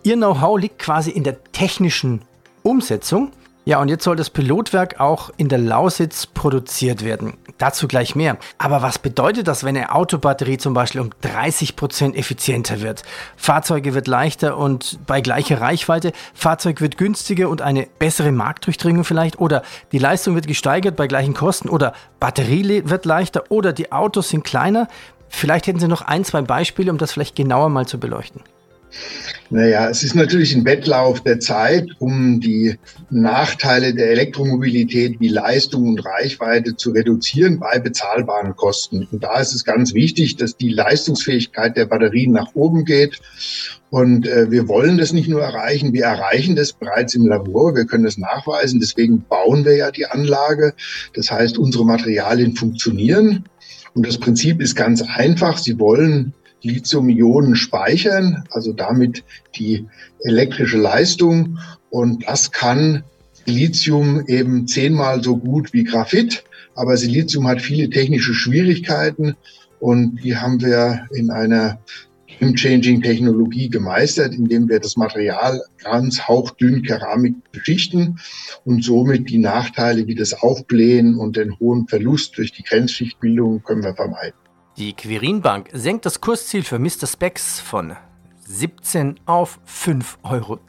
Ihr 0.02 0.16
Know-how 0.16 0.58
liegt 0.58 0.78
quasi 0.78 1.10
in 1.10 1.24
der 1.24 1.42
technischen 1.52 2.22
Umsetzung. 2.62 3.32
Ja, 3.68 3.82
und 3.82 3.88
jetzt 3.88 4.04
soll 4.04 4.16
das 4.16 4.30
Pilotwerk 4.30 4.98
auch 4.98 5.28
in 5.36 5.50
der 5.50 5.58
Lausitz 5.58 6.24
produziert 6.24 7.04
werden. 7.04 7.34
Dazu 7.58 7.86
gleich 7.86 8.14
mehr. 8.14 8.38
Aber 8.56 8.80
was 8.80 8.98
bedeutet 8.98 9.46
das, 9.46 9.62
wenn 9.62 9.76
eine 9.76 9.94
Autobatterie 9.94 10.56
zum 10.56 10.72
Beispiel 10.72 11.02
um 11.02 11.10
30 11.20 11.76
Prozent 11.76 12.16
effizienter 12.16 12.80
wird? 12.80 13.02
Fahrzeuge 13.36 13.92
wird 13.92 14.06
leichter 14.06 14.56
und 14.56 14.98
bei 15.06 15.20
gleicher 15.20 15.60
Reichweite, 15.60 16.14
Fahrzeug 16.32 16.80
wird 16.80 16.96
günstiger 16.96 17.50
und 17.50 17.60
eine 17.60 17.86
bessere 17.98 18.32
Marktdurchdringung 18.32 19.04
vielleicht 19.04 19.38
oder 19.38 19.62
die 19.92 19.98
Leistung 19.98 20.34
wird 20.34 20.46
gesteigert 20.46 20.96
bei 20.96 21.06
gleichen 21.06 21.34
Kosten 21.34 21.68
oder 21.68 21.92
Batterie 22.20 22.84
wird 22.86 23.04
leichter 23.04 23.50
oder 23.50 23.74
die 23.74 23.92
Autos 23.92 24.30
sind 24.30 24.44
kleiner. 24.44 24.88
Vielleicht 25.28 25.66
hätten 25.66 25.78
Sie 25.78 25.88
noch 25.88 26.00
ein, 26.00 26.24
zwei 26.24 26.40
Beispiele, 26.40 26.90
um 26.90 26.96
das 26.96 27.12
vielleicht 27.12 27.36
genauer 27.36 27.68
mal 27.68 27.84
zu 27.84 28.00
beleuchten. 28.00 28.40
Naja, 29.50 29.88
es 29.88 30.02
ist 30.02 30.14
natürlich 30.14 30.54
ein 30.54 30.66
Wettlauf 30.66 31.22
der 31.22 31.40
Zeit, 31.40 31.88
um 31.98 32.38
die 32.40 32.76
Nachteile 33.08 33.94
der 33.94 34.10
Elektromobilität 34.10 35.20
wie 35.20 35.28
Leistung 35.28 35.88
und 35.88 36.04
Reichweite 36.04 36.76
zu 36.76 36.90
reduzieren 36.90 37.58
bei 37.58 37.78
bezahlbaren 37.78 38.54
Kosten. 38.56 39.08
Und 39.10 39.24
da 39.24 39.40
ist 39.40 39.54
es 39.54 39.64
ganz 39.64 39.94
wichtig, 39.94 40.36
dass 40.36 40.56
die 40.56 40.68
Leistungsfähigkeit 40.68 41.76
der 41.76 41.86
Batterien 41.86 42.32
nach 42.32 42.54
oben 42.54 42.84
geht. 42.84 43.20
Und 43.90 44.26
äh, 44.26 44.50
wir 44.50 44.68
wollen 44.68 44.98
das 44.98 45.14
nicht 45.14 45.28
nur 45.28 45.40
erreichen, 45.40 45.94
wir 45.94 46.04
erreichen 46.04 46.54
das 46.54 46.74
bereits 46.74 47.14
im 47.14 47.26
Labor, 47.26 47.74
wir 47.74 47.86
können 47.86 48.04
das 48.04 48.18
nachweisen, 48.18 48.80
deswegen 48.80 49.22
bauen 49.22 49.64
wir 49.64 49.76
ja 49.76 49.90
die 49.90 50.04
Anlage. 50.04 50.74
Das 51.14 51.30
heißt, 51.30 51.56
unsere 51.56 51.86
Materialien 51.86 52.54
funktionieren. 52.54 53.44
Und 53.94 54.06
das 54.06 54.18
Prinzip 54.18 54.60
ist 54.60 54.76
ganz 54.76 55.02
einfach. 55.02 55.56
Sie 55.56 55.78
wollen 55.78 56.34
Lithium-Ionen 56.62 57.54
speichern, 57.56 58.44
also 58.50 58.72
damit 58.72 59.24
die 59.56 59.86
elektrische 60.20 60.78
Leistung. 60.78 61.58
Und 61.90 62.26
das 62.28 62.50
kann 62.50 63.04
Lithium 63.46 64.24
eben 64.26 64.66
zehnmal 64.66 65.22
so 65.22 65.36
gut 65.36 65.72
wie 65.72 65.84
Graphit. 65.84 66.44
Aber 66.74 66.96
Silizium 66.96 67.48
hat 67.48 67.60
viele 67.60 67.90
technische 67.90 68.34
Schwierigkeiten 68.34 69.34
und 69.80 70.22
die 70.22 70.36
haben 70.36 70.60
wir 70.60 71.06
in 71.12 71.30
einer 71.30 71.80
Game-Changing-Technologie 72.38 73.68
gemeistert, 73.68 74.34
indem 74.34 74.68
wir 74.68 74.78
das 74.78 74.96
Material 74.96 75.60
ganz 75.82 76.20
hauchdünn 76.28 76.82
Keramik 76.82 77.34
beschichten 77.50 78.20
und 78.64 78.84
somit 78.84 79.28
die 79.28 79.38
Nachteile 79.38 80.06
wie 80.06 80.14
das 80.14 80.34
Aufblähen 80.34 81.16
und 81.16 81.36
den 81.36 81.58
hohen 81.58 81.88
Verlust 81.88 82.38
durch 82.38 82.52
die 82.52 82.62
Grenzschichtbildung 82.62 83.62
können 83.64 83.82
wir 83.82 83.94
vermeiden. 83.94 84.38
Die 84.78 84.92
Quirinbank 84.92 85.70
senkt 85.72 86.06
das 86.06 86.20
Kursziel 86.20 86.62
für 86.62 86.78
Mr. 86.78 87.08
Specs 87.08 87.58
von 87.58 87.96
17 88.46 89.18
auf 89.26 89.58
5,20 89.66 90.14
Euro. 90.22 90.60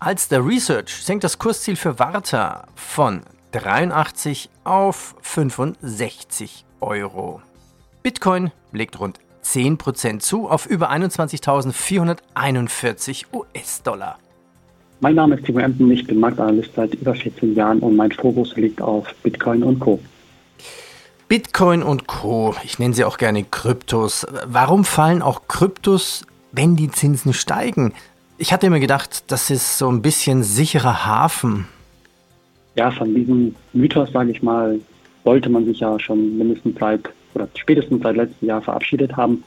Alster 0.00 0.46
Research 0.46 1.02
senkt 1.02 1.24
das 1.24 1.38
Kursziel 1.38 1.76
für 1.76 1.98
Warta 1.98 2.66
von 2.74 3.22
83 3.52 4.50
auf 4.64 5.14
65 5.22 6.66
Euro. 6.82 7.40
Bitcoin 8.02 8.50
legt 8.72 9.00
rund 9.00 9.18
10% 9.42 10.18
zu 10.18 10.46
auf 10.46 10.66
über 10.66 10.90
21.441 10.90 13.24
US-Dollar. 13.32 14.18
Mein 15.00 15.14
Name 15.14 15.36
ist 15.36 15.46
Timo 15.46 15.60
Emden, 15.60 15.90
ich 15.90 16.06
bin 16.06 16.20
Marktanalyst 16.20 16.74
seit 16.76 16.92
über 16.96 17.14
14 17.14 17.54
Jahren 17.54 17.78
und 17.78 17.96
mein 17.96 18.12
Fokus 18.12 18.54
liegt 18.56 18.82
auf 18.82 19.06
Bitcoin 19.22 19.62
und 19.62 19.80
Co. 19.80 19.98
Bitcoin 21.28 21.82
und 21.82 22.06
Co. 22.06 22.54
Ich 22.64 22.78
nenne 22.78 22.94
sie 22.94 23.04
auch 23.04 23.18
gerne 23.18 23.44
Kryptos. 23.44 24.26
Warum 24.46 24.84
fallen 24.84 25.22
auch 25.22 25.48
Kryptos, 25.48 26.26
wenn 26.52 26.76
die 26.76 26.90
Zinsen 26.90 27.32
steigen? 27.32 27.94
Ich 28.38 28.52
hatte 28.52 28.66
immer 28.66 28.80
gedacht, 28.80 29.24
das 29.28 29.50
ist 29.50 29.78
so 29.78 29.90
ein 29.90 30.02
bisschen 30.02 30.42
sicherer 30.42 31.06
Hafen. 31.06 31.66
Ja, 32.74 32.90
von 32.90 33.14
diesem 33.14 33.54
Mythos, 33.72 34.10
sage 34.12 34.30
ich 34.30 34.42
mal, 34.42 34.80
wollte 35.24 35.48
man 35.48 35.64
sich 35.64 35.80
ja 35.80 35.98
schon 36.00 36.36
mindestens 36.38 36.78
seit 36.78 37.08
oder 37.34 37.48
spätestens 37.56 38.02
seit 38.02 38.16
letztem 38.16 38.48
Jahr 38.48 38.62
verabschiedet 38.62 39.16
haben. 39.16 39.44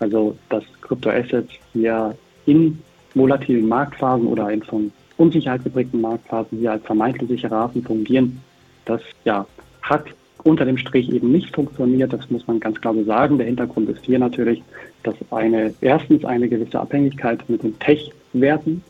Also, 0.00 0.36
dass 0.48 0.64
Kryptoassets 0.80 1.50
hier 1.72 2.16
in 2.46 2.80
volatilen 3.14 3.68
Marktphasen 3.68 4.26
oder 4.26 4.50
in 4.50 4.62
von 4.62 4.92
Unsicherheit 5.16 5.64
geprägten 5.64 6.00
Marktphasen 6.00 6.58
hier 6.58 6.72
als 6.72 6.84
vermeintlich 6.84 7.28
sichere 7.28 7.54
Hafen 7.54 7.82
fungieren, 7.82 8.40
das 8.84 9.02
ja, 9.24 9.46
hat 9.82 10.04
unter 10.44 10.64
dem 10.64 10.78
Strich 10.78 11.12
eben 11.12 11.32
nicht 11.32 11.54
funktioniert. 11.54 12.12
Das 12.12 12.30
muss 12.30 12.46
man 12.46 12.60
ganz 12.60 12.80
klar 12.80 12.94
so 12.94 13.04
sagen. 13.04 13.38
Der 13.38 13.46
Hintergrund 13.46 13.88
ist 13.88 14.04
hier 14.04 14.18
natürlich, 14.18 14.62
dass 15.02 15.14
eine, 15.30 15.74
erstens 15.80 16.24
eine 16.24 16.48
gewisse 16.48 16.80
Abhängigkeit 16.80 17.48
mit 17.48 17.62
den 17.62 17.78
Tech-Werten 17.78 18.82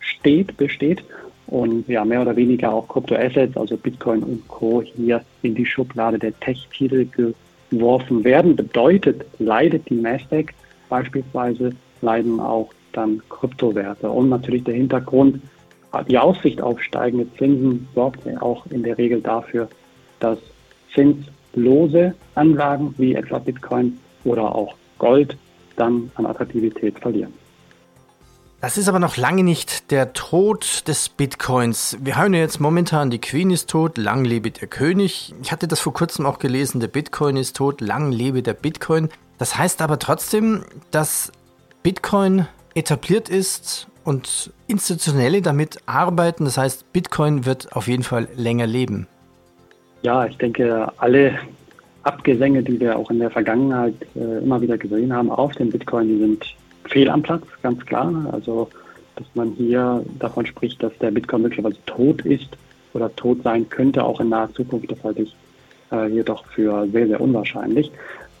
steht, 0.00 0.56
besteht 0.56 1.02
und 1.46 1.88
ja, 1.88 2.04
mehr 2.04 2.22
oder 2.22 2.36
weniger 2.36 2.72
auch 2.72 2.88
Kryptoassets, 2.88 3.56
also 3.56 3.76
Bitcoin 3.76 4.22
und 4.22 4.46
Co. 4.48 4.82
hier 4.82 5.22
in 5.42 5.54
die 5.54 5.64
Schublade 5.64 6.18
der 6.18 6.38
Tech-Titel 6.40 7.06
geworfen 7.70 8.24
werden. 8.24 8.54
Bedeutet, 8.54 9.24
leidet 9.38 9.88
die 9.88 9.94
Nasdaq 9.94 10.52
beispielsweise, 10.88 11.72
leiden 12.02 12.38
auch 12.40 12.70
dann 12.92 13.22
Kryptowerte. 13.28 14.10
Und 14.10 14.28
natürlich 14.28 14.64
der 14.64 14.74
Hintergrund, 14.74 15.40
die 16.08 16.18
Aussicht 16.18 16.60
auf 16.60 16.82
steigende 16.82 17.26
Zinsen 17.38 17.88
sorgt 17.94 18.26
auch 18.40 18.66
in 18.66 18.82
der 18.82 18.98
Regel 18.98 19.22
dafür, 19.22 19.68
dass 20.20 20.38
zinslose 20.94 22.14
Anlagen 22.34 22.94
wie 22.98 23.14
etwa 23.14 23.38
Bitcoin 23.38 23.98
oder 24.24 24.54
auch 24.54 24.74
Gold 24.98 25.36
dann 25.76 26.10
an 26.14 26.26
Attraktivität 26.26 26.98
verlieren. 26.98 27.32
Das 28.60 28.76
ist 28.76 28.88
aber 28.88 28.98
noch 28.98 29.16
lange 29.16 29.44
nicht 29.44 29.92
der 29.92 30.12
Tod 30.14 30.88
des 30.88 31.08
Bitcoins. 31.08 31.96
Wir 32.00 32.18
hören 32.18 32.34
ja 32.34 32.40
jetzt 32.40 32.58
momentan, 32.58 33.08
die 33.08 33.20
Queen 33.20 33.52
ist 33.52 33.70
tot, 33.70 33.96
lang 33.96 34.24
lebe 34.24 34.50
der 34.50 34.66
König. 34.66 35.32
Ich 35.40 35.52
hatte 35.52 35.68
das 35.68 35.78
vor 35.78 35.92
kurzem 35.92 36.26
auch 36.26 36.40
gelesen, 36.40 36.80
der 36.80 36.88
Bitcoin 36.88 37.36
ist 37.36 37.54
tot, 37.54 37.80
lang 37.80 38.10
lebe 38.10 38.42
der 38.42 38.54
Bitcoin. 38.54 39.10
Das 39.38 39.56
heißt 39.56 39.80
aber 39.80 40.00
trotzdem, 40.00 40.64
dass 40.90 41.30
Bitcoin 41.84 42.48
etabliert 42.74 43.28
ist 43.28 43.86
und 44.02 44.52
Institutionelle 44.66 45.40
damit 45.40 45.78
arbeiten. 45.86 46.44
Das 46.44 46.58
heißt, 46.58 46.92
Bitcoin 46.92 47.46
wird 47.46 47.76
auf 47.76 47.86
jeden 47.86 48.02
Fall 48.02 48.26
länger 48.34 48.66
leben. 48.66 49.06
Ja, 50.02 50.26
ich 50.26 50.36
denke, 50.36 50.92
alle 50.98 51.38
Abgesänge, 52.04 52.62
die 52.62 52.78
wir 52.78 52.96
auch 52.96 53.10
in 53.10 53.18
der 53.18 53.30
Vergangenheit 53.30 53.94
äh, 54.14 54.38
immer 54.38 54.60
wieder 54.60 54.78
gesehen 54.78 55.12
haben 55.12 55.30
auf 55.30 55.52
dem 55.52 55.70
Bitcoin, 55.70 56.08
die 56.08 56.18
sind 56.18 56.44
fehl 56.84 57.10
am 57.10 57.22
Platz, 57.22 57.44
ganz 57.62 57.84
klar. 57.84 58.12
Also, 58.32 58.68
dass 59.16 59.26
man 59.34 59.50
hier 59.52 60.04
davon 60.18 60.46
spricht, 60.46 60.82
dass 60.82 60.96
der 60.98 61.10
Bitcoin 61.10 61.42
möglicherweise 61.42 61.78
tot 61.86 62.24
ist 62.24 62.56
oder 62.94 63.14
tot 63.16 63.42
sein 63.42 63.68
könnte, 63.68 64.04
auch 64.04 64.20
in 64.20 64.28
naher 64.28 64.52
Zukunft, 64.54 64.90
das 64.90 65.02
halte 65.02 65.22
ich 65.22 65.36
äh, 65.90 66.06
hier 66.06 66.24
doch 66.24 66.46
für 66.46 66.86
sehr, 66.92 67.08
sehr 67.08 67.20
unwahrscheinlich. 67.20 67.90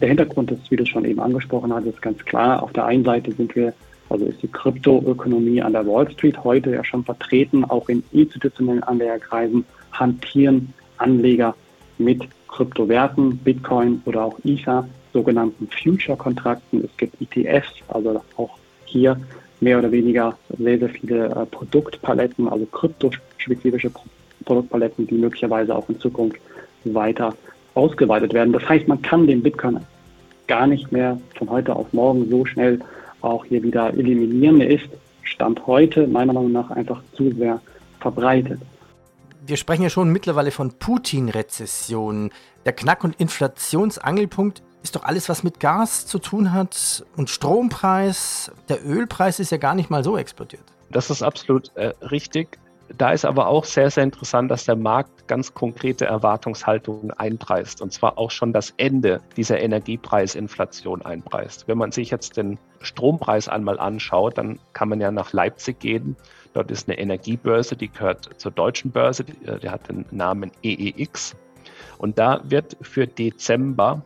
Der 0.00 0.08
Hintergrund 0.08 0.52
ist, 0.52 0.70
wie 0.70 0.76
du 0.76 0.86
schon 0.86 1.04
eben 1.04 1.20
angesprochen 1.20 1.74
hast, 1.74 1.86
ist 1.86 2.00
ganz 2.00 2.24
klar. 2.24 2.62
Auf 2.62 2.72
der 2.72 2.86
einen 2.86 3.04
Seite 3.04 3.32
sind 3.32 3.56
wir, 3.56 3.74
also 4.08 4.24
ist 4.24 4.40
die 4.42 4.48
Kryptoökonomie 4.48 5.60
an 5.60 5.72
der 5.72 5.86
Wall 5.86 6.08
Street 6.12 6.44
heute 6.44 6.70
ja 6.70 6.84
schon 6.84 7.04
vertreten, 7.04 7.64
auch 7.64 7.88
in 7.88 8.04
institutionellen 8.12 8.84
Anlegerkreisen 8.84 9.64
hantieren 9.90 10.72
Anleger 10.98 11.54
mit 11.98 12.22
Kryptowerten, 12.48 13.38
Bitcoin 13.38 14.02
oder 14.04 14.24
auch 14.24 14.38
Ether, 14.44 14.88
sogenannten 15.12 15.68
Future-Kontrakten. 15.68 16.84
Es 16.84 16.96
gibt 16.96 17.20
ETFs, 17.20 17.72
also 17.88 18.22
auch 18.36 18.56
hier 18.84 19.18
mehr 19.60 19.78
oder 19.78 19.90
weniger 19.90 20.36
sehr, 20.58 20.78
sehr 20.78 20.88
viele 20.88 21.26
äh, 21.26 21.46
Produktpaletten, 21.46 22.48
also 22.48 22.66
kryptospezifische 22.66 23.90
Produktpaletten, 24.44 25.06
die 25.06 25.14
möglicherweise 25.14 25.74
auch 25.74 25.88
in 25.88 25.98
Zukunft 25.98 26.40
weiter 26.84 27.34
ausgeweitet 27.74 28.32
werden. 28.32 28.52
Das 28.52 28.68
heißt, 28.68 28.88
man 28.88 29.02
kann 29.02 29.26
den 29.26 29.42
Bitcoin 29.42 29.80
gar 30.46 30.66
nicht 30.66 30.90
mehr 30.90 31.20
von 31.36 31.50
heute 31.50 31.74
auf 31.74 31.92
morgen 31.92 32.28
so 32.30 32.44
schnell 32.44 32.80
auch 33.20 33.44
hier 33.44 33.62
wieder 33.62 33.92
eliminieren. 33.92 34.60
Er 34.60 34.70
ist 34.70 34.88
Stand 35.22 35.66
heute 35.66 36.06
meiner 36.06 36.32
Meinung 36.32 36.52
nach 36.52 36.70
einfach 36.70 37.02
zu 37.12 37.30
sehr 37.32 37.60
verbreitet. 38.00 38.60
Wir 39.48 39.56
sprechen 39.56 39.82
ja 39.82 39.88
schon 39.88 40.10
mittlerweile 40.10 40.50
von 40.50 40.78
Putin-Rezession. 40.78 42.30
Der 42.66 42.74
Knack- 42.74 43.02
und 43.02 43.18
Inflationsangelpunkt 43.18 44.62
ist 44.82 44.94
doch 44.94 45.04
alles, 45.04 45.30
was 45.30 45.42
mit 45.42 45.58
Gas 45.58 46.04
zu 46.04 46.18
tun 46.18 46.52
hat 46.52 47.02
und 47.16 47.30
Strompreis. 47.30 48.52
Der 48.68 48.86
Ölpreis 48.86 49.40
ist 49.40 49.50
ja 49.50 49.56
gar 49.56 49.74
nicht 49.74 49.88
mal 49.88 50.04
so 50.04 50.18
explodiert. 50.18 50.64
Das 50.90 51.08
ist 51.08 51.22
absolut 51.22 51.74
äh, 51.76 51.94
richtig. 52.10 52.58
Da 52.98 53.12
ist 53.12 53.24
aber 53.24 53.46
auch 53.46 53.64
sehr, 53.64 53.90
sehr 53.90 54.04
interessant, 54.04 54.50
dass 54.50 54.66
der 54.66 54.76
Markt 54.76 55.26
ganz 55.28 55.54
konkrete 55.54 56.04
Erwartungshaltungen 56.04 57.10
einpreist. 57.12 57.80
Und 57.80 57.90
zwar 57.90 58.18
auch 58.18 58.30
schon 58.30 58.52
das 58.52 58.74
Ende 58.76 59.22
dieser 59.38 59.60
Energiepreisinflation 59.60 61.00
einpreist. 61.00 61.68
Wenn 61.68 61.78
man 61.78 61.90
sich 61.90 62.10
jetzt 62.10 62.36
den 62.36 62.58
Strompreis 62.80 63.48
einmal 63.48 63.78
anschaut, 63.78 64.36
dann 64.36 64.58
kann 64.74 64.90
man 64.90 65.00
ja 65.00 65.10
nach 65.10 65.32
Leipzig 65.32 65.80
gehen. 65.80 66.16
Dort 66.52 66.70
ist 66.70 66.88
eine 66.88 66.98
Energiebörse, 66.98 67.76
die 67.76 67.88
gehört 67.88 68.28
zur 68.38 68.52
deutschen 68.52 68.90
Börse, 68.90 69.24
die, 69.24 69.46
äh, 69.46 69.58
die 69.58 69.70
hat 69.70 69.88
den 69.88 70.04
Namen 70.10 70.50
EEX. 70.62 71.36
Und 71.98 72.18
da 72.18 72.40
wird 72.44 72.76
für 72.80 73.06
Dezember 73.06 74.02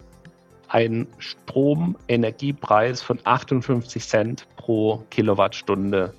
ein 0.69 1.07
Stromenergiepreis 1.19 3.03
von 3.03 3.19
58 3.25 4.03
Cent 4.03 4.47
pro 4.57 5.05
Kilowattstunde 5.11 6.15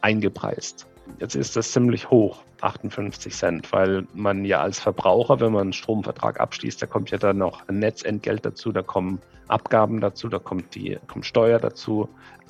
eingepreist. 0.00 0.86
Jetzt 1.18 1.34
ist 1.34 1.56
das 1.56 1.72
ziemlich 1.72 2.08
hoch, 2.10 2.42
58 2.60 3.34
Cent, 3.34 3.72
weil 3.72 4.06
man 4.14 4.44
ja 4.44 4.60
als 4.60 4.78
Verbraucher, 4.78 5.40
wenn 5.40 5.52
man 5.52 5.62
einen 5.62 5.72
Stromvertrag 5.72 6.40
abschließt, 6.40 6.80
da 6.80 6.86
kommt 6.86 7.10
ja 7.10 7.18
dann 7.18 7.38
noch 7.38 7.66
ein 7.68 7.80
Netzentgelt 7.80 8.44
dazu, 8.44 8.70
da 8.72 8.82
kommen 8.82 9.20
Abgaben 9.48 10.00
dazu, 10.00 10.28
da 10.28 10.38
kommt 10.38 10.74
die 10.74 10.98
kommt 11.08 11.26
Steuer 11.26 11.58
dazu. 11.58 12.08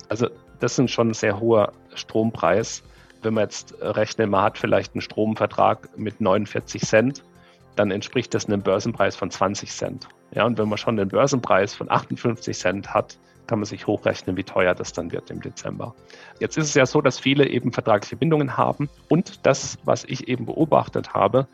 Also 0.09 0.27
das 0.59 0.75
sind 0.75 0.89
schon 0.89 1.13
sehr 1.13 1.39
hoher 1.39 1.71
Strompreis. 1.95 2.83
Wenn 3.21 3.33
man 3.33 3.43
jetzt 3.43 3.75
rechnet, 3.81 4.29
man 4.29 4.43
hat 4.43 4.57
vielleicht 4.57 4.93
einen 4.93 5.01
Stromvertrag 5.01 5.97
mit 5.97 6.21
49 6.21 6.81
Cent, 6.81 7.23
dann 7.75 7.91
entspricht 7.91 8.33
das 8.33 8.47
einem 8.47 8.61
Börsenpreis 8.61 9.15
von 9.15 9.29
20 9.29 9.71
Cent. 9.71 10.07
Ja, 10.33 10.45
und 10.45 10.57
wenn 10.57 10.67
man 10.67 10.77
schon 10.77 10.97
den 10.97 11.07
Börsenpreis 11.07 11.73
von 11.73 11.89
58 11.89 12.57
Cent 12.57 12.93
hat, 12.93 13.17
kann 13.47 13.59
man 13.59 13.65
sich 13.65 13.87
hochrechnen, 13.87 14.35
wie 14.35 14.43
teuer 14.43 14.75
das 14.75 14.91
dann 14.91 15.11
wird 15.11 15.31
im 15.31 15.41
Dezember. 15.41 15.95
Jetzt 16.39 16.57
ist 16.57 16.65
es 16.65 16.73
ja 16.73 16.85
so, 16.85 17.01
dass 17.01 17.17
viele 17.17 17.47
eben 17.47 17.71
vertragliche 17.71 18.17
Bindungen 18.17 18.57
haben 18.57 18.89
und 19.09 19.45
das, 19.45 19.77
was 19.85 20.03
ich 20.03 20.27
eben 20.27 20.45
beobachtet 20.45 21.13
habe, 21.13 21.47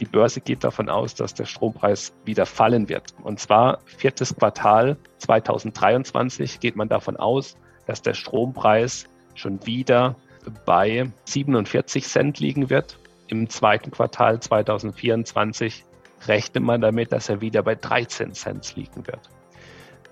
die 0.00 0.04
Börse 0.06 0.40
geht 0.40 0.64
davon 0.64 0.88
aus, 0.88 1.14
dass 1.14 1.34
der 1.34 1.44
Strompreis 1.44 2.12
wieder 2.24 2.46
fallen 2.46 2.88
wird. 2.88 3.14
Und 3.22 3.38
zwar 3.38 3.78
viertes 3.84 4.34
Quartal 4.34 4.96
2023 5.18 6.60
geht 6.60 6.76
man 6.76 6.88
davon 6.88 7.16
aus, 7.16 7.56
dass 7.86 8.02
der 8.02 8.14
Strompreis 8.14 9.06
schon 9.34 9.64
wieder 9.66 10.16
bei 10.64 11.10
47 11.24 12.04
Cent 12.04 12.40
liegen 12.40 12.70
wird. 12.70 12.98
Im 13.28 13.48
zweiten 13.48 13.90
Quartal 13.90 14.40
2024 14.40 15.84
rechnet 16.26 16.62
man 16.62 16.80
damit, 16.80 17.12
dass 17.12 17.28
er 17.28 17.40
wieder 17.40 17.62
bei 17.62 17.74
13 17.74 18.34
Cent 18.34 18.76
liegen 18.76 19.06
wird. 19.06 19.30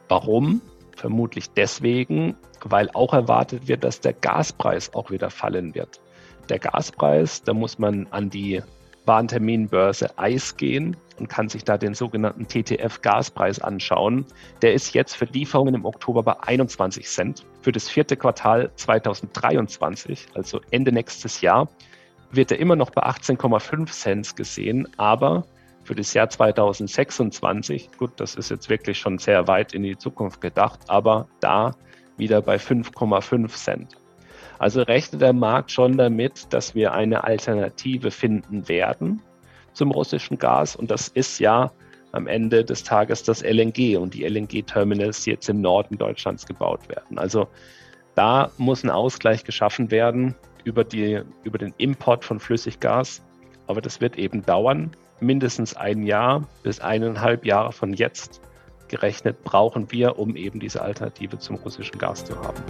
Warum? 0.08 0.60
Vermutlich 0.96 1.50
deswegen, 1.50 2.36
weil 2.64 2.90
auch 2.92 3.14
erwartet 3.14 3.68
wird, 3.68 3.84
dass 3.84 4.00
der 4.00 4.12
Gaspreis 4.12 4.92
auch 4.94 5.10
wieder 5.10 5.30
fallen 5.30 5.74
wird. 5.74 6.00
Der 6.48 6.58
Gaspreis, 6.58 7.42
da 7.42 7.54
muss 7.54 7.78
man 7.78 8.06
an 8.10 8.28
die 8.28 8.62
Warenterminbörse 9.06 10.18
EIS 10.18 10.56
gehen 10.56 10.96
und 11.20 11.28
kann 11.28 11.48
sich 11.48 11.64
da 11.64 11.78
den 11.78 11.94
sogenannten 11.94 12.46
TTF-Gaspreis 12.46 13.60
anschauen. 13.60 14.24
Der 14.62 14.72
ist 14.72 14.94
jetzt 14.94 15.14
für 15.14 15.26
Lieferungen 15.26 15.74
im 15.74 15.84
Oktober 15.84 16.22
bei 16.22 16.40
21 16.40 17.06
Cent. 17.06 17.46
Für 17.62 17.72
das 17.72 17.88
vierte 17.88 18.16
Quartal 18.16 18.70
2023, 18.74 20.28
also 20.34 20.60
Ende 20.70 20.92
nächstes 20.92 21.42
Jahr, 21.42 21.68
wird 22.32 22.50
er 22.50 22.58
immer 22.58 22.76
noch 22.76 22.90
bei 22.90 23.02
18,5 23.02 23.90
Cent 23.90 24.36
gesehen, 24.36 24.88
aber 24.96 25.44
für 25.84 25.94
das 25.94 26.14
Jahr 26.14 26.28
2026, 26.30 27.90
gut, 27.98 28.12
das 28.16 28.34
ist 28.34 28.50
jetzt 28.50 28.68
wirklich 28.68 28.98
schon 28.98 29.18
sehr 29.18 29.46
weit 29.48 29.74
in 29.74 29.82
die 29.82 29.98
Zukunft 29.98 30.40
gedacht, 30.40 30.80
aber 30.88 31.28
da 31.40 31.74
wieder 32.16 32.40
bei 32.42 32.56
5,5 32.56 33.48
Cent. 33.48 33.96
Also 34.58 34.82
rechnet 34.82 35.22
der 35.22 35.32
Markt 35.32 35.70
schon 35.70 35.96
damit, 35.96 36.52
dass 36.52 36.74
wir 36.74 36.92
eine 36.92 37.24
Alternative 37.24 38.10
finden 38.10 38.68
werden 38.68 39.22
zum 39.80 39.92
russischen 39.92 40.38
Gas. 40.38 40.76
Und 40.76 40.90
das 40.90 41.08
ist 41.08 41.38
ja 41.38 41.72
am 42.12 42.26
Ende 42.26 42.62
des 42.66 42.84
Tages 42.84 43.22
das 43.22 43.42
LNG 43.42 43.96
und 43.96 44.12
die 44.12 44.24
LNG-Terminals, 44.26 45.24
die 45.24 45.30
jetzt 45.30 45.48
im 45.48 45.62
Norden 45.62 45.96
Deutschlands 45.96 46.44
gebaut 46.44 46.86
werden. 46.90 47.18
Also 47.18 47.48
da 48.14 48.50
muss 48.58 48.84
ein 48.84 48.90
Ausgleich 48.90 49.42
geschaffen 49.42 49.90
werden 49.90 50.34
über, 50.64 50.84
die, 50.84 51.22
über 51.44 51.56
den 51.56 51.72
Import 51.78 52.26
von 52.26 52.38
Flüssiggas. 52.40 53.22
Aber 53.68 53.80
das 53.80 54.02
wird 54.02 54.16
eben 54.18 54.44
dauern 54.44 54.90
mindestens 55.20 55.74
ein 55.74 56.02
Jahr 56.02 56.46
bis 56.62 56.80
eineinhalb 56.80 57.46
Jahre 57.46 57.72
von 57.72 57.94
jetzt 57.94 58.42
gerechnet 58.88 59.44
brauchen 59.44 59.90
wir, 59.92 60.18
um 60.18 60.36
eben 60.36 60.60
diese 60.60 60.82
Alternative 60.82 61.38
zum 61.38 61.56
russischen 61.56 61.96
Gas 61.96 62.26
zu 62.26 62.36
haben. 62.36 62.62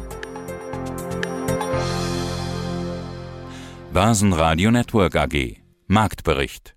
Börsenradio 3.92 4.70
Network 4.70 5.16
AG 5.16 5.56
Marktbericht 5.88 6.76